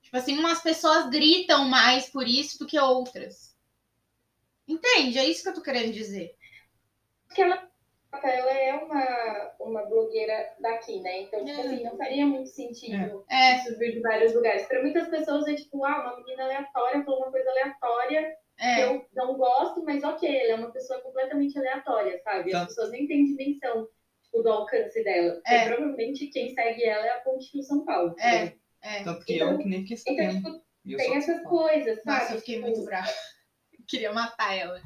[0.04, 3.56] Tipo assim, umas pessoas gritam mais por isso do que outras.
[4.68, 5.18] Entende?
[5.18, 6.36] É isso que eu tô querendo dizer.
[7.28, 7.70] Porque ela,
[8.21, 11.21] ela é uma, uma blogueira daqui, né?
[11.23, 11.65] Então, tipo É.
[11.65, 14.65] assim, não faria muito sentido É, isso vir de vários lugares.
[14.67, 18.86] Para muitas pessoas é tipo, ah, uma menina aleatória falou uma coisa aleatória que é.
[18.86, 22.52] eu não gosto, mas ok, ela é uma pessoa completamente aleatória, sabe?
[22.52, 22.62] Tá.
[22.62, 23.88] As pessoas nem têm dimensão
[24.23, 25.41] tipo, do alcance dela.
[25.47, 25.65] É.
[25.67, 28.15] provavelmente quem segue ela é a Ponte Rio São Paulo.
[28.19, 28.45] É.
[28.45, 28.54] né?
[28.82, 29.04] É.
[29.04, 32.19] Tanto que Então- eu que nem fiquei Então, tipo, eu tem essas coisas, sabe?
[32.19, 33.08] Nossa, eu fiquei Tipo, muito brava.
[33.88, 34.80] Queria matar ela.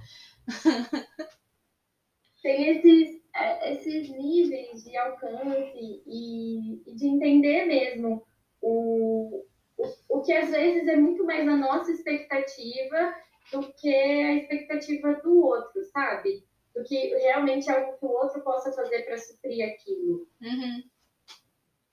[2.41, 8.25] Tem esses, é, esses níveis de alcance e, e de entender mesmo
[8.61, 9.45] o,
[9.77, 13.15] o, o que às vezes é muito mais a nossa expectativa
[13.51, 16.43] do que a expectativa do outro, sabe?
[16.75, 20.27] Do que realmente algo que o outro possa fazer para suprir aquilo.
[20.41, 20.83] Uhum.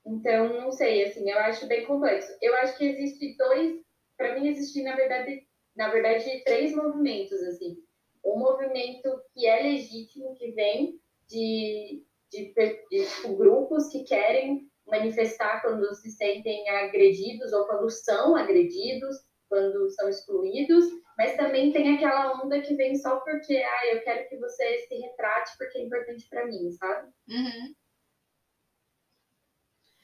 [0.05, 2.31] Então, não sei, assim, eu acho bem complexo.
[2.41, 3.81] Eu acho que existe dois,
[4.15, 7.83] para mim existem na verdade, na verdade, três movimentos, assim.
[8.25, 12.53] Um movimento que é legítimo, que vem de, de,
[12.89, 19.89] de, tipo, grupos que querem manifestar quando se sentem agredidos ou quando são agredidos, quando
[19.91, 20.85] são excluídos,
[21.17, 24.95] mas também tem aquela onda que vem só porque, ah, eu quero que você se
[24.95, 27.09] retrate porque é importante para mim, sabe?
[27.29, 27.75] Uhum.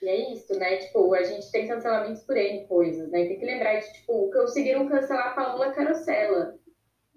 [0.01, 0.77] E é isso, né?
[0.77, 3.27] Tipo, a gente tem cancelamentos por N coisas, né?
[3.27, 6.59] Tem que lembrar de, tipo, conseguiram cancelar a Paola Carosella.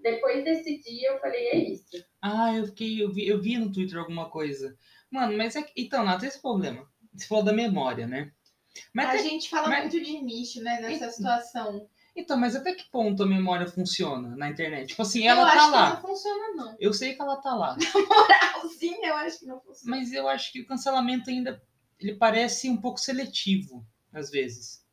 [0.04, 2.04] Depois desse dia eu falei, é isso.
[2.20, 4.76] Ah, eu fiquei, eu vi, eu vi no Twitter alguma coisa.
[5.10, 5.72] Mano, mas é que.
[5.76, 6.86] Então, não tem esse problema.
[7.14, 8.30] Você falou da memória, né?
[8.92, 11.88] Mas a até- gente fala mas- muito de nicho, né, nessa situação.
[12.16, 14.88] Então, mas até que ponto a memória funciona na internet?
[14.88, 15.90] Tipo assim, eu ela acho tá que lá.
[15.94, 16.76] não funciona, não.
[16.78, 17.76] Eu sei que ela tá lá.
[18.78, 19.96] Sim, eu acho que não funciona.
[19.96, 21.60] Mas eu acho que o cancelamento ainda
[21.98, 24.83] ele parece um pouco seletivo, às vezes.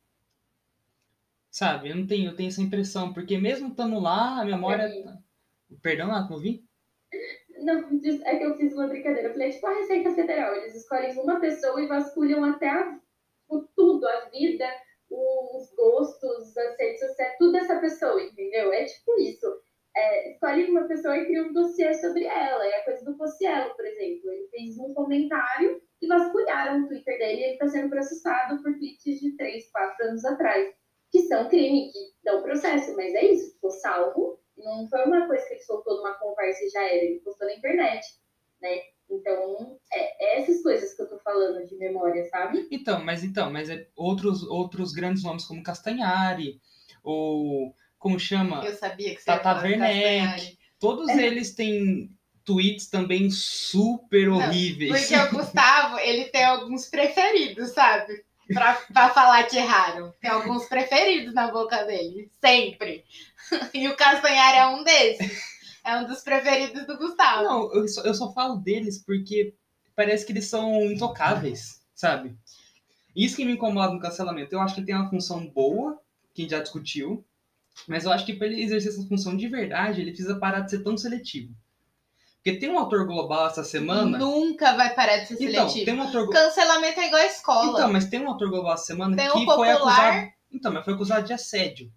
[1.52, 1.90] Sabe?
[1.90, 4.88] Eu não tenho, eu tenho essa impressão, porque mesmo estando lá, a memória.
[4.88, 5.04] Sim.
[5.82, 6.64] Perdão, ah, não ouvi?
[7.58, 7.78] Não,
[8.24, 9.28] é que eu fiz uma brincadeira.
[9.28, 10.54] Eu falei, é tipo a Receita Federal.
[10.56, 12.98] Eles escolhem uma pessoa e vasculham até a-
[13.50, 14.66] o tudo, a vida,
[15.10, 18.72] os gostos, as redes sociais, tudo dessa pessoa, entendeu?
[18.72, 19.46] É tipo isso.
[19.94, 22.66] É, escolhem uma pessoa e cria um dossiê sobre ela.
[22.66, 24.30] É a coisa do Cossielo, por exemplo.
[24.32, 28.72] Ele fez um comentário e vasculharam o Twitter dele e ele está sendo processado por
[28.78, 30.74] tweets de 3, 4 anos atrás.
[31.12, 34.40] Que são crime, que dão processo, mas é isso, ficou salvo.
[34.56, 37.54] Não foi uma coisa que ele soltou numa conversa e já era, ele postou na
[37.54, 38.04] internet,
[38.60, 38.80] né?
[39.10, 42.66] Então, é, é essas coisas que eu tô falando de memória, sabe?
[42.70, 46.60] Então, mas então, mas é outros, outros grandes nomes como Castanhari,
[47.02, 48.64] ou como chama?
[48.64, 50.58] Eu sabia que você Tata ia falar do Werneck.
[50.78, 52.10] Todos eles têm
[52.44, 54.90] tweets também super Não, horríveis.
[54.90, 58.24] Porque o Gustavo, ele tem alguns preferidos, sabe?
[58.52, 60.12] Pra, pra falar que erraram.
[60.20, 62.30] Tem alguns preferidos na boca dele.
[62.40, 63.04] Sempre.
[63.74, 65.42] E o Castanhari é um desses.
[65.84, 67.42] É um dos preferidos do Gustavo.
[67.42, 69.52] Não, eu só, eu só falo deles porque
[69.96, 72.36] parece que eles são intocáveis, sabe?
[73.14, 74.54] Isso que me incomoda no cancelamento.
[74.54, 76.00] Eu acho que tem uma função boa,
[76.32, 77.24] que a gente já discutiu,
[77.86, 80.70] mas eu acho que para ele exercer essa função de verdade, ele precisa parar de
[80.70, 81.54] ser tão seletivo.
[82.42, 84.18] Porque tem um autor global essa semana.
[84.18, 85.84] Nunca vai parar de ser Então, seletivo.
[85.84, 87.70] tem um autor Cancelamento é igual a escola.
[87.70, 90.28] Então, mas tem um autor global essa semana Tem que o foi acusado.
[90.52, 91.92] Então, mas foi acusado de assédio.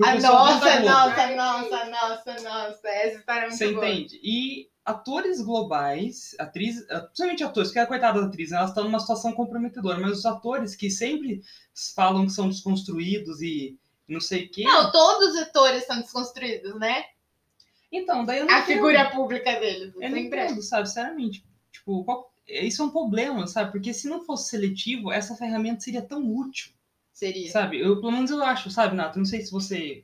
[0.00, 2.88] Ah, nossa, nossa, nossa, nossa, nossa.
[2.88, 3.88] Essa história é muito Você boa.
[3.88, 4.20] entende?
[4.22, 8.84] E atores globais, atrizes, eh, principalmente atores, que é a coitada da atriz, elas estão
[8.84, 11.42] numa situação comprometedora, mas os atores que sempre
[11.96, 13.76] falam que são desconstruídos e
[14.08, 14.62] não sei o quê.
[14.62, 17.06] Não, todos os atores são desconstruídos, né?
[17.92, 18.74] Então, daí eu não A entendo.
[18.74, 19.94] figura pública deles.
[19.94, 20.88] Eu não sempre entendo, sabe?
[20.88, 21.44] Sinceramente.
[21.72, 23.72] Tipo, qual- isso é um problema, sabe?
[23.72, 26.72] Porque se não fosse seletivo, essa ferramenta seria tão útil,
[27.12, 27.50] Seria.
[27.50, 27.80] sabe?
[27.80, 29.18] Eu, pelo menos eu acho, sabe, Nato?
[29.18, 30.02] Não sei se você.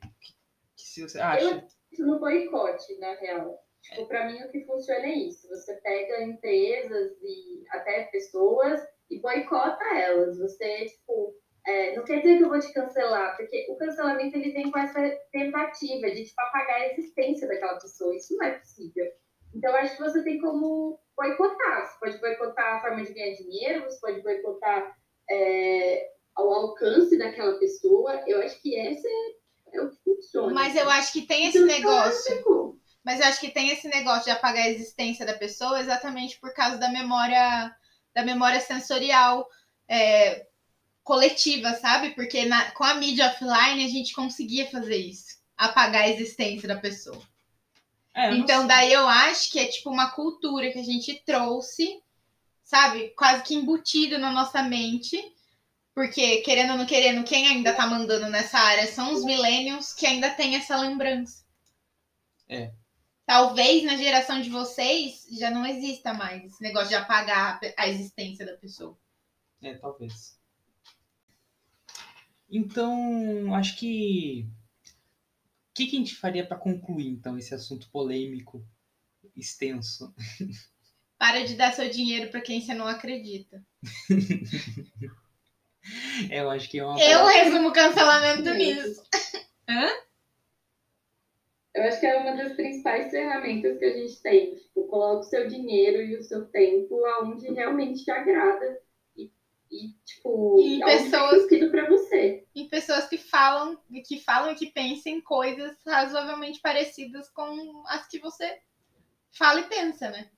[0.75, 1.65] Se você acha.
[1.91, 3.59] Isso no boicote, na real.
[3.81, 5.47] Tipo, pra mim o que funciona é isso.
[5.49, 10.37] Você pega empresas e até pessoas e boicota elas.
[10.39, 11.35] Você, tipo,
[11.65, 14.77] é, não quer dizer que eu vou te cancelar, porque o cancelamento ele vem com
[14.77, 14.99] essa
[15.31, 18.15] tentativa de tipo, apagar a existência daquela pessoa.
[18.15, 19.05] Isso não é possível.
[19.55, 21.87] Então, acho que você tem como boicotar.
[21.87, 24.93] Você pode boicotar a forma de ganhar dinheiro, você pode boicotar
[25.29, 28.23] é, o alcance daquela pessoa.
[28.27, 30.53] Eu acho que essa é, é o que funciona.
[30.53, 32.79] Mas eu acho que tem esse Então, negócio.
[33.05, 36.53] Mas eu acho que tem esse negócio de apagar a existência da pessoa exatamente por
[36.53, 37.73] causa da memória
[38.15, 39.47] da memória sensorial
[39.89, 40.45] é,
[41.03, 42.11] coletiva, sabe?
[42.11, 45.37] Porque na- com a mídia offline a gente conseguia fazer isso.
[45.57, 47.21] Apagar a existência da pessoa.
[48.15, 48.67] É, Então, sei.
[48.67, 52.01] daí eu acho que é tipo uma cultura que a gente trouxe,
[52.63, 53.09] sabe?
[53.17, 55.31] Quase que embutido na nossa mente.
[55.95, 60.07] Porque, querendo ou não querendo, quem ainda tá mandando nessa área são os millennials que
[60.07, 61.43] ainda tem essa lembrança.
[62.49, 62.71] É.
[63.25, 68.43] Talvez na geração de vocês já não exista mais esse negócio de apagar a existência
[68.45, 68.97] da pessoa.
[69.61, 70.37] É, talvez.
[72.53, 74.45] Então, acho que.
[75.71, 78.63] O que, que a gente faria para concluir, então, esse assunto polêmico,
[79.35, 80.13] extenso?
[81.17, 83.61] Para de dar seu dinheiro pra quem você não acredita.
[86.31, 86.97] É, eu acho que é uma.
[86.97, 89.03] Eu resumo o cancelamento nisso.
[91.75, 94.55] Eu acho que é uma das principais ferramentas que a gente tem.
[94.55, 98.79] Tipo, coloca o seu dinheiro e o seu tempo aonde realmente te agrada
[99.73, 102.45] e, tipo, E que pessoas- sentido pra você.
[102.55, 108.19] E pessoas que falam, que falam e que pensam coisas razoavelmente parecidas com as que
[108.19, 108.59] você
[109.31, 110.29] fala e pensa, né?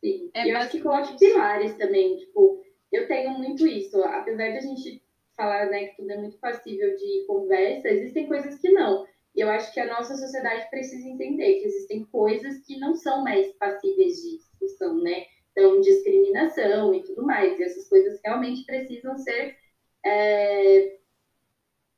[0.00, 0.30] Sim.
[0.34, 4.56] É e eu acho que coloque pilares também, tipo, eu tenho muito isso, apesar de
[4.58, 5.02] a gente
[5.36, 9.06] falar, né, que tudo é muito passível de conversa, existem coisas que não.
[9.36, 13.22] E eu acho que a nossa sociedade precisa entender que existem coisas que não são
[13.22, 15.26] mais passíveis de discussão, né?
[15.58, 17.58] Então, discriminação e tudo mais.
[17.58, 19.56] E essas coisas realmente precisam ser.
[20.04, 20.98] é,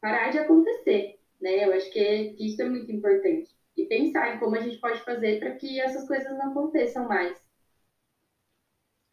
[0.00, 1.64] parar de acontecer, né?
[1.64, 3.50] Eu acho que que isso é muito importante.
[3.76, 7.38] E pensar em como a gente pode fazer para que essas coisas não aconteçam mais.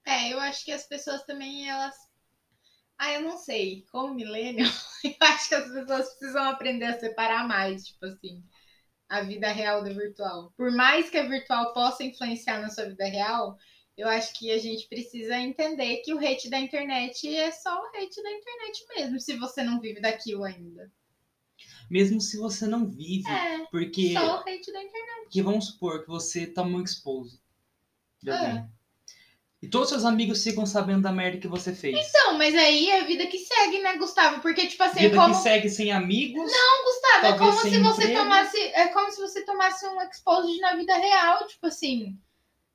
[0.06, 1.96] É, eu acho que as pessoas também, elas.
[2.98, 3.86] Ah, eu não sei.
[3.92, 4.66] Como milênio,
[5.04, 8.44] eu acho que as pessoas precisam aprender a separar mais, tipo assim,
[9.10, 10.54] a vida real da virtual.
[10.58, 13.58] Por mais que a virtual possa influenciar na sua vida real,
[13.98, 17.88] eu acho que a gente precisa entender que o hate da internet é só o
[17.88, 20.92] hate da internet mesmo, se você não vive daquilo ainda.
[21.90, 25.24] Mesmo se você não vive, É, porque, só o hate da internet.
[25.24, 27.40] porque vamos supor que você um expose
[28.22, 28.68] de É.
[29.60, 32.08] E todos seus amigos ficam sabendo da merda que você fez.
[32.08, 34.40] Então, mas aí é a vida que segue, né, Gustavo?
[34.40, 35.34] Porque, tipo assim, Vida como.
[35.34, 36.52] que segue sem amigos.
[36.52, 38.20] Não, Gustavo, é como se você emprego.
[38.20, 38.58] tomasse.
[38.60, 42.20] É como se você tomasse um exposed na vida real, tipo assim.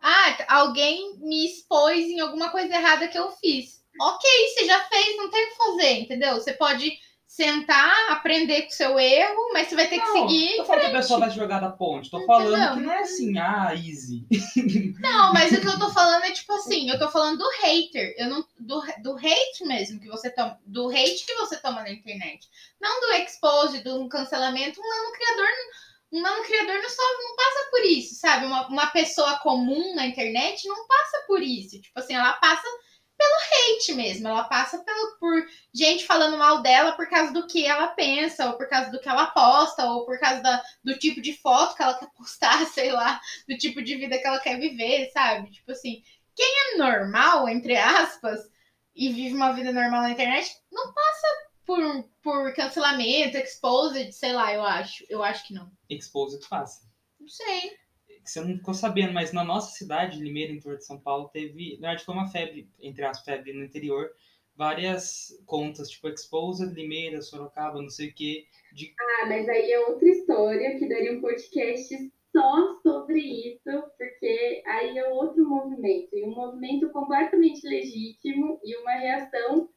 [0.03, 3.83] Ah, alguém me expôs em alguma coisa errada que eu fiz.
[4.01, 6.35] Ok, você já fez, não tem o que fazer, entendeu?
[6.35, 10.57] Você pode sentar, aprender com o seu erro, mas você vai ter que Não, seguir.
[10.59, 12.11] tô falando que a pessoa vai jogar da ponte.
[12.11, 12.37] Tô Entendeu?
[12.37, 14.27] falando que não é assim, ah, easy.
[15.01, 18.15] Não, mas o que eu tô falando é tipo assim, eu tô falando do hater,
[18.19, 21.91] eu não do, do hate mesmo que você toma, do hate que você toma na
[21.91, 22.47] internet,
[22.81, 24.79] não do expose, do cancelamento.
[24.79, 25.47] Um nano criador,
[26.13, 28.47] um nano criador não sofre, não passa por isso, sabe?
[28.47, 31.81] Uma, uma pessoa comum na internet não passa por isso.
[31.81, 32.69] Tipo assim, ela passa
[33.17, 37.65] pelo hate mesmo, ela passa pelo, por gente falando mal dela por causa do que
[37.65, 41.21] ela pensa, ou por causa do que ela posta, ou por causa da, do tipo
[41.21, 44.59] de foto que ela quer postar, sei lá do tipo de vida que ela quer
[44.59, 45.51] viver, sabe?
[45.51, 46.03] Tipo assim,
[46.35, 48.41] quem é normal, entre aspas,
[48.95, 51.27] e vive uma vida normal na internet, não passa
[51.67, 51.79] por,
[52.23, 55.05] por cancelamento, exposed, sei lá, eu acho.
[55.09, 55.71] Eu acho que não.
[55.89, 56.87] Expose que faça.
[57.21, 57.77] Não sei.
[58.25, 61.75] Você não ficou sabendo, mas na nossa cidade, Limeira, interior de São Paulo, teve.
[61.81, 64.11] Na verdade, foi uma febre, entre as febre no interior.
[64.55, 69.81] Várias contas, tipo Exposed, Limeira, Sorocaba, não sei o que, de Ah, mas aí é
[69.89, 76.25] outra história que daria um podcast só sobre isso, porque aí é outro movimento, e
[76.25, 79.71] um movimento completamente legítimo e uma reação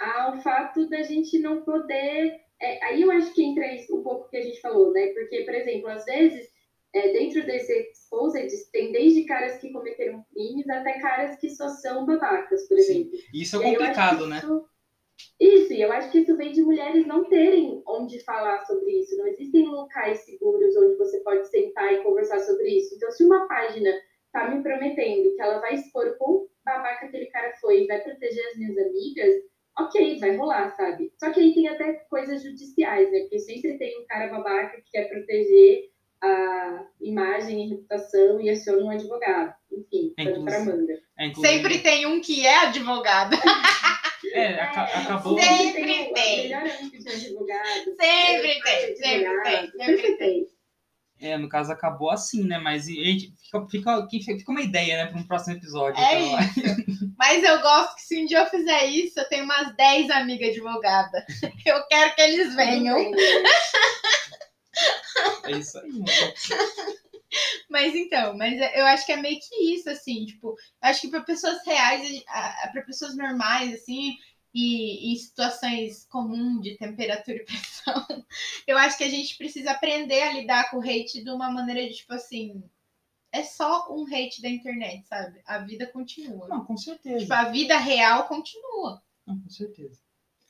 [0.00, 2.40] ao fato da gente não poder.
[2.60, 5.08] é, aí eu acho que entra isso um pouco que a gente falou, né?
[5.08, 6.48] Porque, por exemplo, às vezes,
[6.94, 12.06] é, dentro desse exposed, tem desde caras que cometeram crimes até caras que só são
[12.06, 13.00] babacas, por Sim.
[13.00, 13.18] exemplo.
[13.34, 14.38] Isso é complicado, né?
[14.38, 14.64] isso-
[15.40, 19.16] Isso, e eu acho que isso vem de mulheres não terem onde falar sobre isso.
[19.16, 22.94] Não existem locais seguros onde você pode sentar e conversar sobre isso.
[22.94, 23.90] Então, se uma página
[24.32, 28.00] tá me prometendo que ela vai expor o quão babaca aquele cara foi e vai
[28.02, 29.34] proteger as minhas amigas,
[29.78, 31.12] ok, vai rolar, sabe?
[31.18, 33.20] Só que aí tem até coisas judiciais, né?
[33.20, 35.90] Porque sempre tem um cara babaca que quer proteger
[36.22, 39.54] a imagem e reputação e aciona um advogado.
[39.70, 40.98] Enfim, É, inclusive- manga.
[41.18, 43.36] É, Sempre tem um que é advogado.
[44.32, 45.38] É, aca- acabou.
[45.38, 46.12] Sempre Sempre tem.
[46.14, 46.38] tem.
[46.40, 47.84] o melhor amigo de advogado.
[47.96, 50.46] Sempre tem, sempre tem, sempre tem.
[51.20, 52.58] É, no caso acabou assim, né?
[52.58, 53.34] Mas e, gente,
[53.70, 55.98] fica, fica, fica uma ideia, né, para um próximo episódio.
[55.98, 56.86] É então, isso.
[57.18, 60.50] Mas eu gosto que se um dia eu fizer isso, eu tenho umas 10 amigas
[60.50, 61.24] advogadas.
[61.64, 62.96] Eu quero que eles venham.
[65.44, 65.92] É isso aí.
[65.92, 66.04] né?
[67.68, 70.56] Mas então, mas eu acho que é meio que isso, assim, tipo, eu
[70.88, 72.22] acho que para pessoas reais,
[72.72, 74.16] para pessoas normais, assim,
[74.58, 78.06] e em situações comuns de temperatura e pressão,
[78.66, 81.86] eu acho que a gente precisa aprender a lidar com o hate de uma maneira
[81.86, 82.64] de, tipo assim,
[83.30, 85.42] é só um hate da internet, sabe?
[85.44, 86.48] A vida continua.
[86.48, 87.18] Não, com certeza.
[87.18, 89.02] Tipo, a vida real continua.
[89.26, 90.00] Não, com certeza.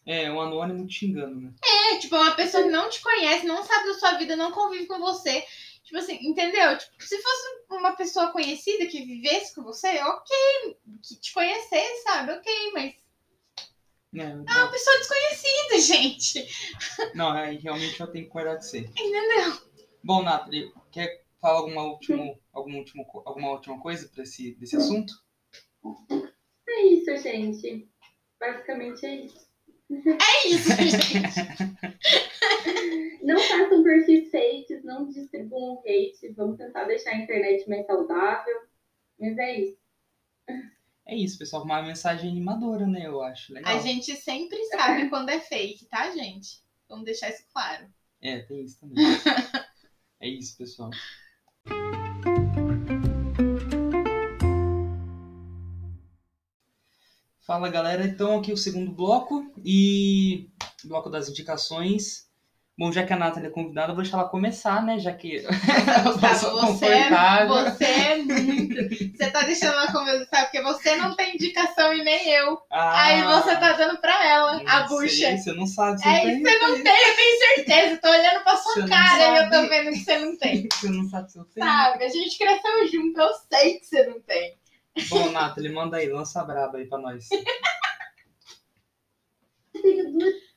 [0.06, 1.52] É, um anônimo te xingando, né?
[1.64, 4.86] É, tipo, uma pessoa que não te conhece, não sabe da sua vida, não convive
[4.86, 5.44] com você.
[5.82, 6.78] Tipo assim, entendeu?
[6.78, 12.30] Tipo, se fosse uma pessoa conhecida que vivesse com você, ok, que te conhecesse, sabe?
[12.30, 12.94] Ok, mas
[14.14, 17.14] É, é uma pessoa desconhecida, gente.
[17.14, 18.78] não, aí realmente eu tenho que concordar com você.
[18.78, 19.60] Entendeu?
[20.02, 25.12] Bom, Nathalie, quer falar alguma, último, algum último, alguma última coisa para esse desse assunto?
[26.68, 27.88] É isso, gente.
[28.38, 29.46] Basicamente é isso.
[29.90, 31.56] É isso, gente.
[33.26, 36.32] Não façam perfis fakes, não distribuam hate.
[36.36, 38.56] Vamos tentar deixar a internet mais saudável.
[39.18, 39.78] Mas é isso.
[41.06, 41.62] É isso, pessoal.
[41.62, 43.06] Uma mensagem animadora, né?
[43.06, 43.52] Eu acho.
[43.52, 43.72] Legal.
[43.72, 46.60] A gente sempre sabe quando é fake, tá, gente?
[46.88, 47.86] Vamos deixar isso claro.
[48.20, 48.96] É, tem isso também.
[50.20, 50.90] é isso, pessoal.
[57.46, 60.50] Fala galera, então aqui o segundo bloco e
[60.84, 62.25] bloco das indicações.
[62.78, 64.98] Bom, já que a Nathalie é convidada, eu vou deixar ela começar, né?
[64.98, 65.40] Já que
[66.04, 69.16] Gustavo, você, é, você é muito.
[69.16, 72.60] Você tá deixando ela começar, porque você não tem indicação e nem eu.
[72.70, 75.38] Ah, Aí você tá dando pra ela a bucha.
[75.38, 76.42] Você não sabe, você é, não tem.
[76.42, 77.96] Você não tem, eu tenho certeza.
[77.96, 80.68] tô olhando pra sua você cara e eu tô vendo que você não tem.
[80.76, 81.66] Você não sabe se eu tenho.
[81.66, 84.58] Sabe, a gente cresceu junto, eu sei que você não tem.
[85.08, 87.26] Bom, Nathalie, manda aí, lança a braba aí pra nós.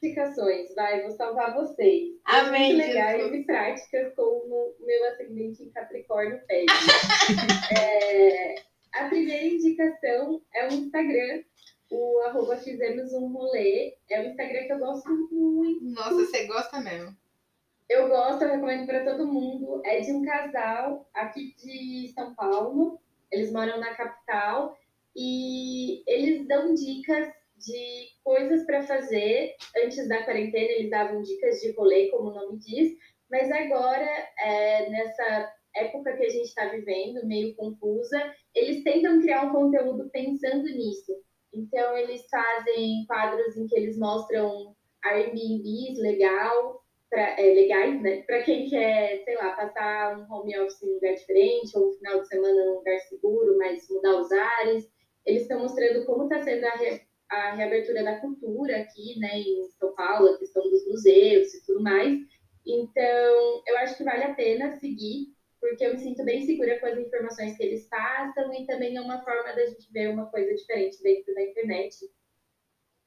[0.01, 2.15] Indicações, vai, vou salvar vocês.
[2.25, 2.73] Amém.
[2.73, 6.67] Muito legais e práticas como o meu ascendente em Capricórnio pede.
[7.77, 8.55] é,
[8.93, 11.43] a primeira indicação é o Instagram.
[11.91, 13.97] O arroba fizemos um rolê.
[14.09, 15.85] É um Instagram que eu gosto muito.
[15.85, 17.15] Nossa, você gosta mesmo.
[17.89, 19.81] Eu gosto, eu recomendo para todo mundo.
[19.83, 22.99] É de um casal aqui de São Paulo.
[23.31, 24.77] Eles moram na capital
[25.15, 27.27] e eles dão dicas
[27.59, 29.53] de coisas para fazer.
[29.83, 32.93] Antes da quarentena, eles davam dicas de rolê, como o nome diz,
[33.29, 34.07] mas agora,
[34.39, 40.09] é, nessa época que a gente está vivendo, meio confusa, eles tentam criar um conteúdo
[40.11, 41.13] pensando nisso.
[41.53, 48.21] Então, eles fazem quadros em que eeles mostram Airbnbs legal, pra, é, legais, né?
[48.23, 51.93] Para quem quer, sei lá, passar um home office em um lugar diferente, ou um
[51.93, 54.89] final de semana num lugar seguro, mas mudar os ares.
[55.25, 56.77] Eles estão mostrando como está sendo a
[57.29, 61.81] a reabertura da cultura aqui, né, em São Paulo, a questão dos museus e tudo
[61.81, 62.19] mais.
[62.65, 65.27] Então, eu acho que vale a pena seguir,
[65.59, 69.01] porque eu me sinto bem segura com as informações que eles passam e também é
[69.01, 71.95] uma forma da gente ver uma coisa diferente dentro da internet.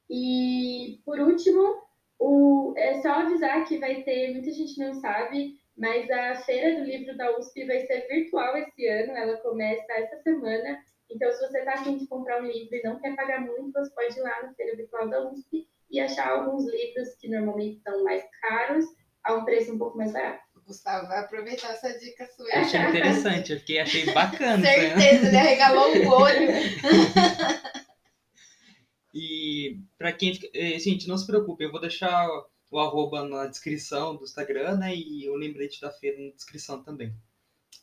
[0.08, 1.82] E, por último,
[2.18, 6.84] o, é só avisar que vai ter, muita gente não sabe, mas a Feira do
[6.84, 10.78] Livro da USP vai ser virtual esse ano, ela começa essa semana
[11.10, 13.94] então, se você está afim de comprar um livro e não quer pagar muito, você
[13.94, 18.02] pode ir lá na Feira Virtual da USP e achar alguns livros que normalmente são
[18.02, 18.86] mais caros
[19.22, 20.52] a um preço um pouco mais barato.
[20.66, 22.46] Gustavo vai aproveitar essa dica sua.
[22.54, 24.64] Achei interessante, eu fiquei, achei bacana.
[24.64, 26.48] Certeza, ele arregalou o olho.
[29.12, 30.38] e para quem.
[30.54, 32.26] Eh, gente, não se preocupe, eu vou deixar
[32.70, 34.94] o arroba na descrição do Instagram, né?
[34.94, 37.14] E o lembrete da feira na descrição também,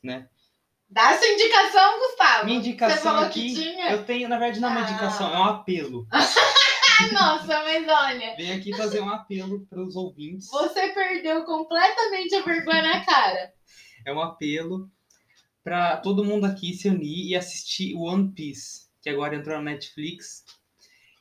[0.01, 0.30] né?
[0.90, 2.46] Dá sua indicação, Gustavo.
[2.46, 3.54] Minha indicação aqui,
[3.92, 4.90] eu tenho, na verdade, não é uma ah.
[4.90, 6.08] indicação, é um apelo.
[7.14, 8.36] Nossa, mas olha.
[8.36, 10.48] Vem aqui fazer um apelo para os ouvintes.
[10.50, 13.54] Você perdeu completamente a vergonha na cara.
[14.04, 14.90] É um apelo
[15.64, 20.44] para todo mundo aqui se unir e assistir One Piece, que agora entrou na Netflix.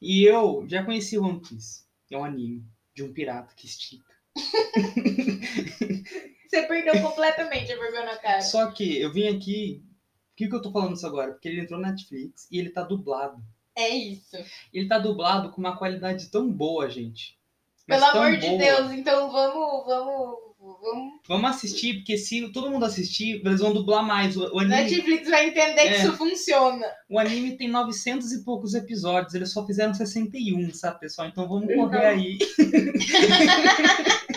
[0.00, 1.84] E eu já conheci One Piece.
[2.10, 2.64] É um anime
[2.94, 4.14] de um pirata que estica.
[6.48, 8.40] Você perdeu completamente a vergonha na cara.
[8.40, 9.82] Só que eu vim aqui.
[10.30, 11.32] Por que, que eu tô falando isso agora?
[11.32, 13.42] Porque ele entrou na Netflix e ele tá dublado.
[13.76, 14.36] É isso.
[14.72, 17.38] Ele tá dublado com uma qualidade tão boa, gente.
[17.86, 18.36] Pelo amor boa.
[18.36, 21.12] de Deus, então vamos, vamos, vamos.
[21.26, 24.36] Vamos assistir, porque se todo mundo assistir, eles vão dublar mais.
[24.36, 24.82] O, o anime...
[24.82, 26.86] Netflix vai entender é, que isso funciona.
[27.08, 31.28] O anime tem 900 e poucos episódios, eles só fizeram 61, sabe, pessoal?
[31.28, 32.00] Então vamos correr então...
[32.00, 32.38] aí.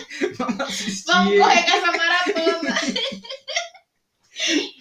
[0.72, 1.12] Vamos assistir.
[1.12, 2.80] Vamos correr com essa maratona.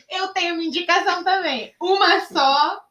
[0.09, 1.73] Eu tenho uma indicação também.
[1.81, 2.81] Uma só.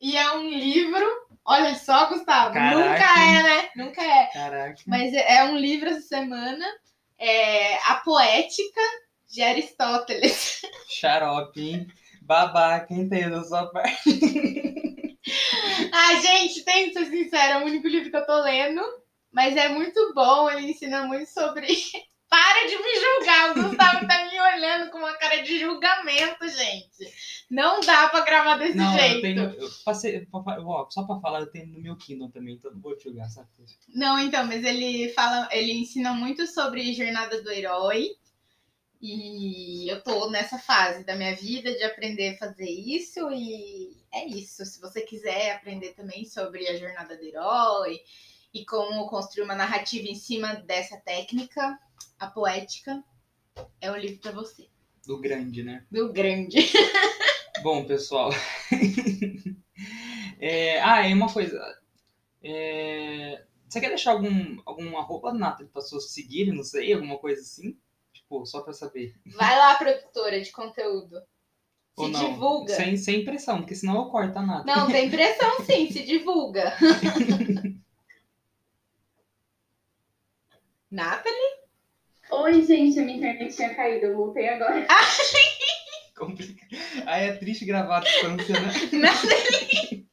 [0.00, 1.06] E é um livro.
[1.44, 2.54] Olha só, Gustavo.
[2.54, 2.76] Caraca.
[2.76, 3.68] Nunca é, né?
[3.76, 4.26] Nunca é.
[4.32, 4.82] Caraca.
[4.86, 6.64] Mas é um livro essa semana.
[7.18, 8.80] É A Poética
[9.28, 10.62] de Aristóteles.
[10.88, 11.86] Xarope, hein?
[12.22, 15.16] Babaca, entendo a sua parte.
[15.92, 18.82] Ai, gente, tem que ser sincera, é o único livro que eu tô lendo.
[19.32, 21.66] Mas é muito bom, ele ensina muito sobre.
[22.28, 27.12] Para de me julgar, o Gustavo tá me olhando com uma cara de julgamento, gente.
[27.48, 29.14] Não dá pra gravar desse não, jeito.
[29.14, 32.72] Eu tenho, eu passei, ó, só pra falar, eu tenho no meu Kindle também, então
[32.72, 33.48] não vou te julgar, sabe?
[33.94, 38.16] Não, então, mas ele fala, ele ensina muito sobre jornada do herói.
[39.00, 44.26] E eu tô nessa fase da minha vida de aprender a fazer isso e é
[44.26, 44.64] isso.
[44.64, 48.00] Se você quiser aprender também sobre a jornada do herói
[48.52, 51.78] e como construir uma narrativa em cima dessa técnica,
[52.18, 53.02] a poética
[53.80, 54.68] é o livro para você.
[55.06, 55.84] Do grande, né?
[55.90, 56.58] Do grande.
[57.62, 58.30] Bom, pessoal.
[60.40, 61.60] é, ah, é uma coisa.
[62.42, 67.40] É, você quer deixar algum, alguma roupa, Nata, para pessoas seguirem, não sei, alguma coisa
[67.40, 67.78] assim?
[68.12, 69.14] Tipo, só para saber.
[69.26, 71.22] Vai lá, produtora de conteúdo.
[71.96, 72.32] Ou Se não?
[72.32, 72.74] divulga.
[72.74, 74.64] Sem, sem pressão, porque senão eu corto a nada.
[74.64, 76.76] Não, tem pressão sim, se divulga.
[80.90, 81.65] Nathalie?
[82.30, 84.86] Oi, gente, a minha internet tinha caído, eu voltei agora.
[86.16, 86.66] Complica-
[87.06, 88.68] Aí é triste gravar a distância, né?
[89.00, 90.06] Nathalie?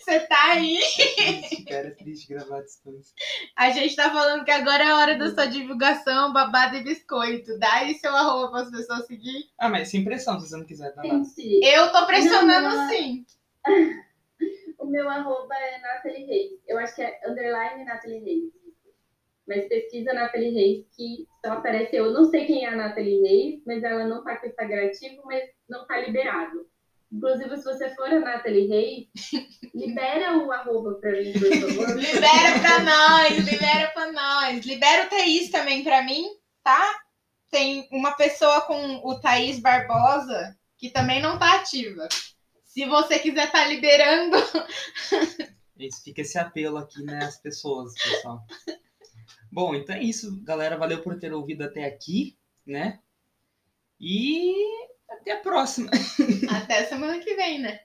[0.00, 0.78] Você tá aí?
[0.78, 3.14] É triste, cara, é triste gravar a distância.
[3.56, 7.58] A gente tá falando que agora é a hora da sua divulgação, babado e biscoito.
[7.58, 9.50] Dá aí seu arroba para as pessoas seguir.
[9.58, 11.02] Ah, mas sem pressão, se você não quiser, tá.
[11.02, 12.88] Gente, Eu tô pressionando Não, não.
[12.88, 13.24] sim.
[14.78, 16.50] o meu arroba é Nathalie Reis.
[16.66, 18.61] Eu acho que é underline Nathalie Reis.
[19.54, 22.10] Mas pesquisa Nathalie Reis, que só aparece eu.
[22.10, 25.42] Não sei quem é a Nathalie Reis, mas ela não tá com Instagram ativo, mas
[25.68, 26.66] não tá liberado.
[27.12, 29.08] Inclusive, se você for a Nathalie Reis,
[29.74, 31.98] libera o arroba pra mim, por favor.
[31.98, 34.64] Libera pra nós, libera pra nós.
[34.64, 36.24] Libera o Thaís também pra mim,
[36.64, 36.98] tá?
[37.50, 42.08] Tem uma pessoa com o Thaís Barbosa que também não tá ativa.
[42.64, 44.38] Se você quiser tá liberando,
[45.78, 48.40] Esse, fica esse apelo aqui, né, às pessoas, pessoal.
[49.52, 50.78] Bom, então é isso, galera.
[50.78, 53.00] Valeu por ter ouvido até aqui, né?
[54.00, 54.54] E
[55.06, 55.90] até a próxima.
[56.50, 57.80] até semana que vem, né?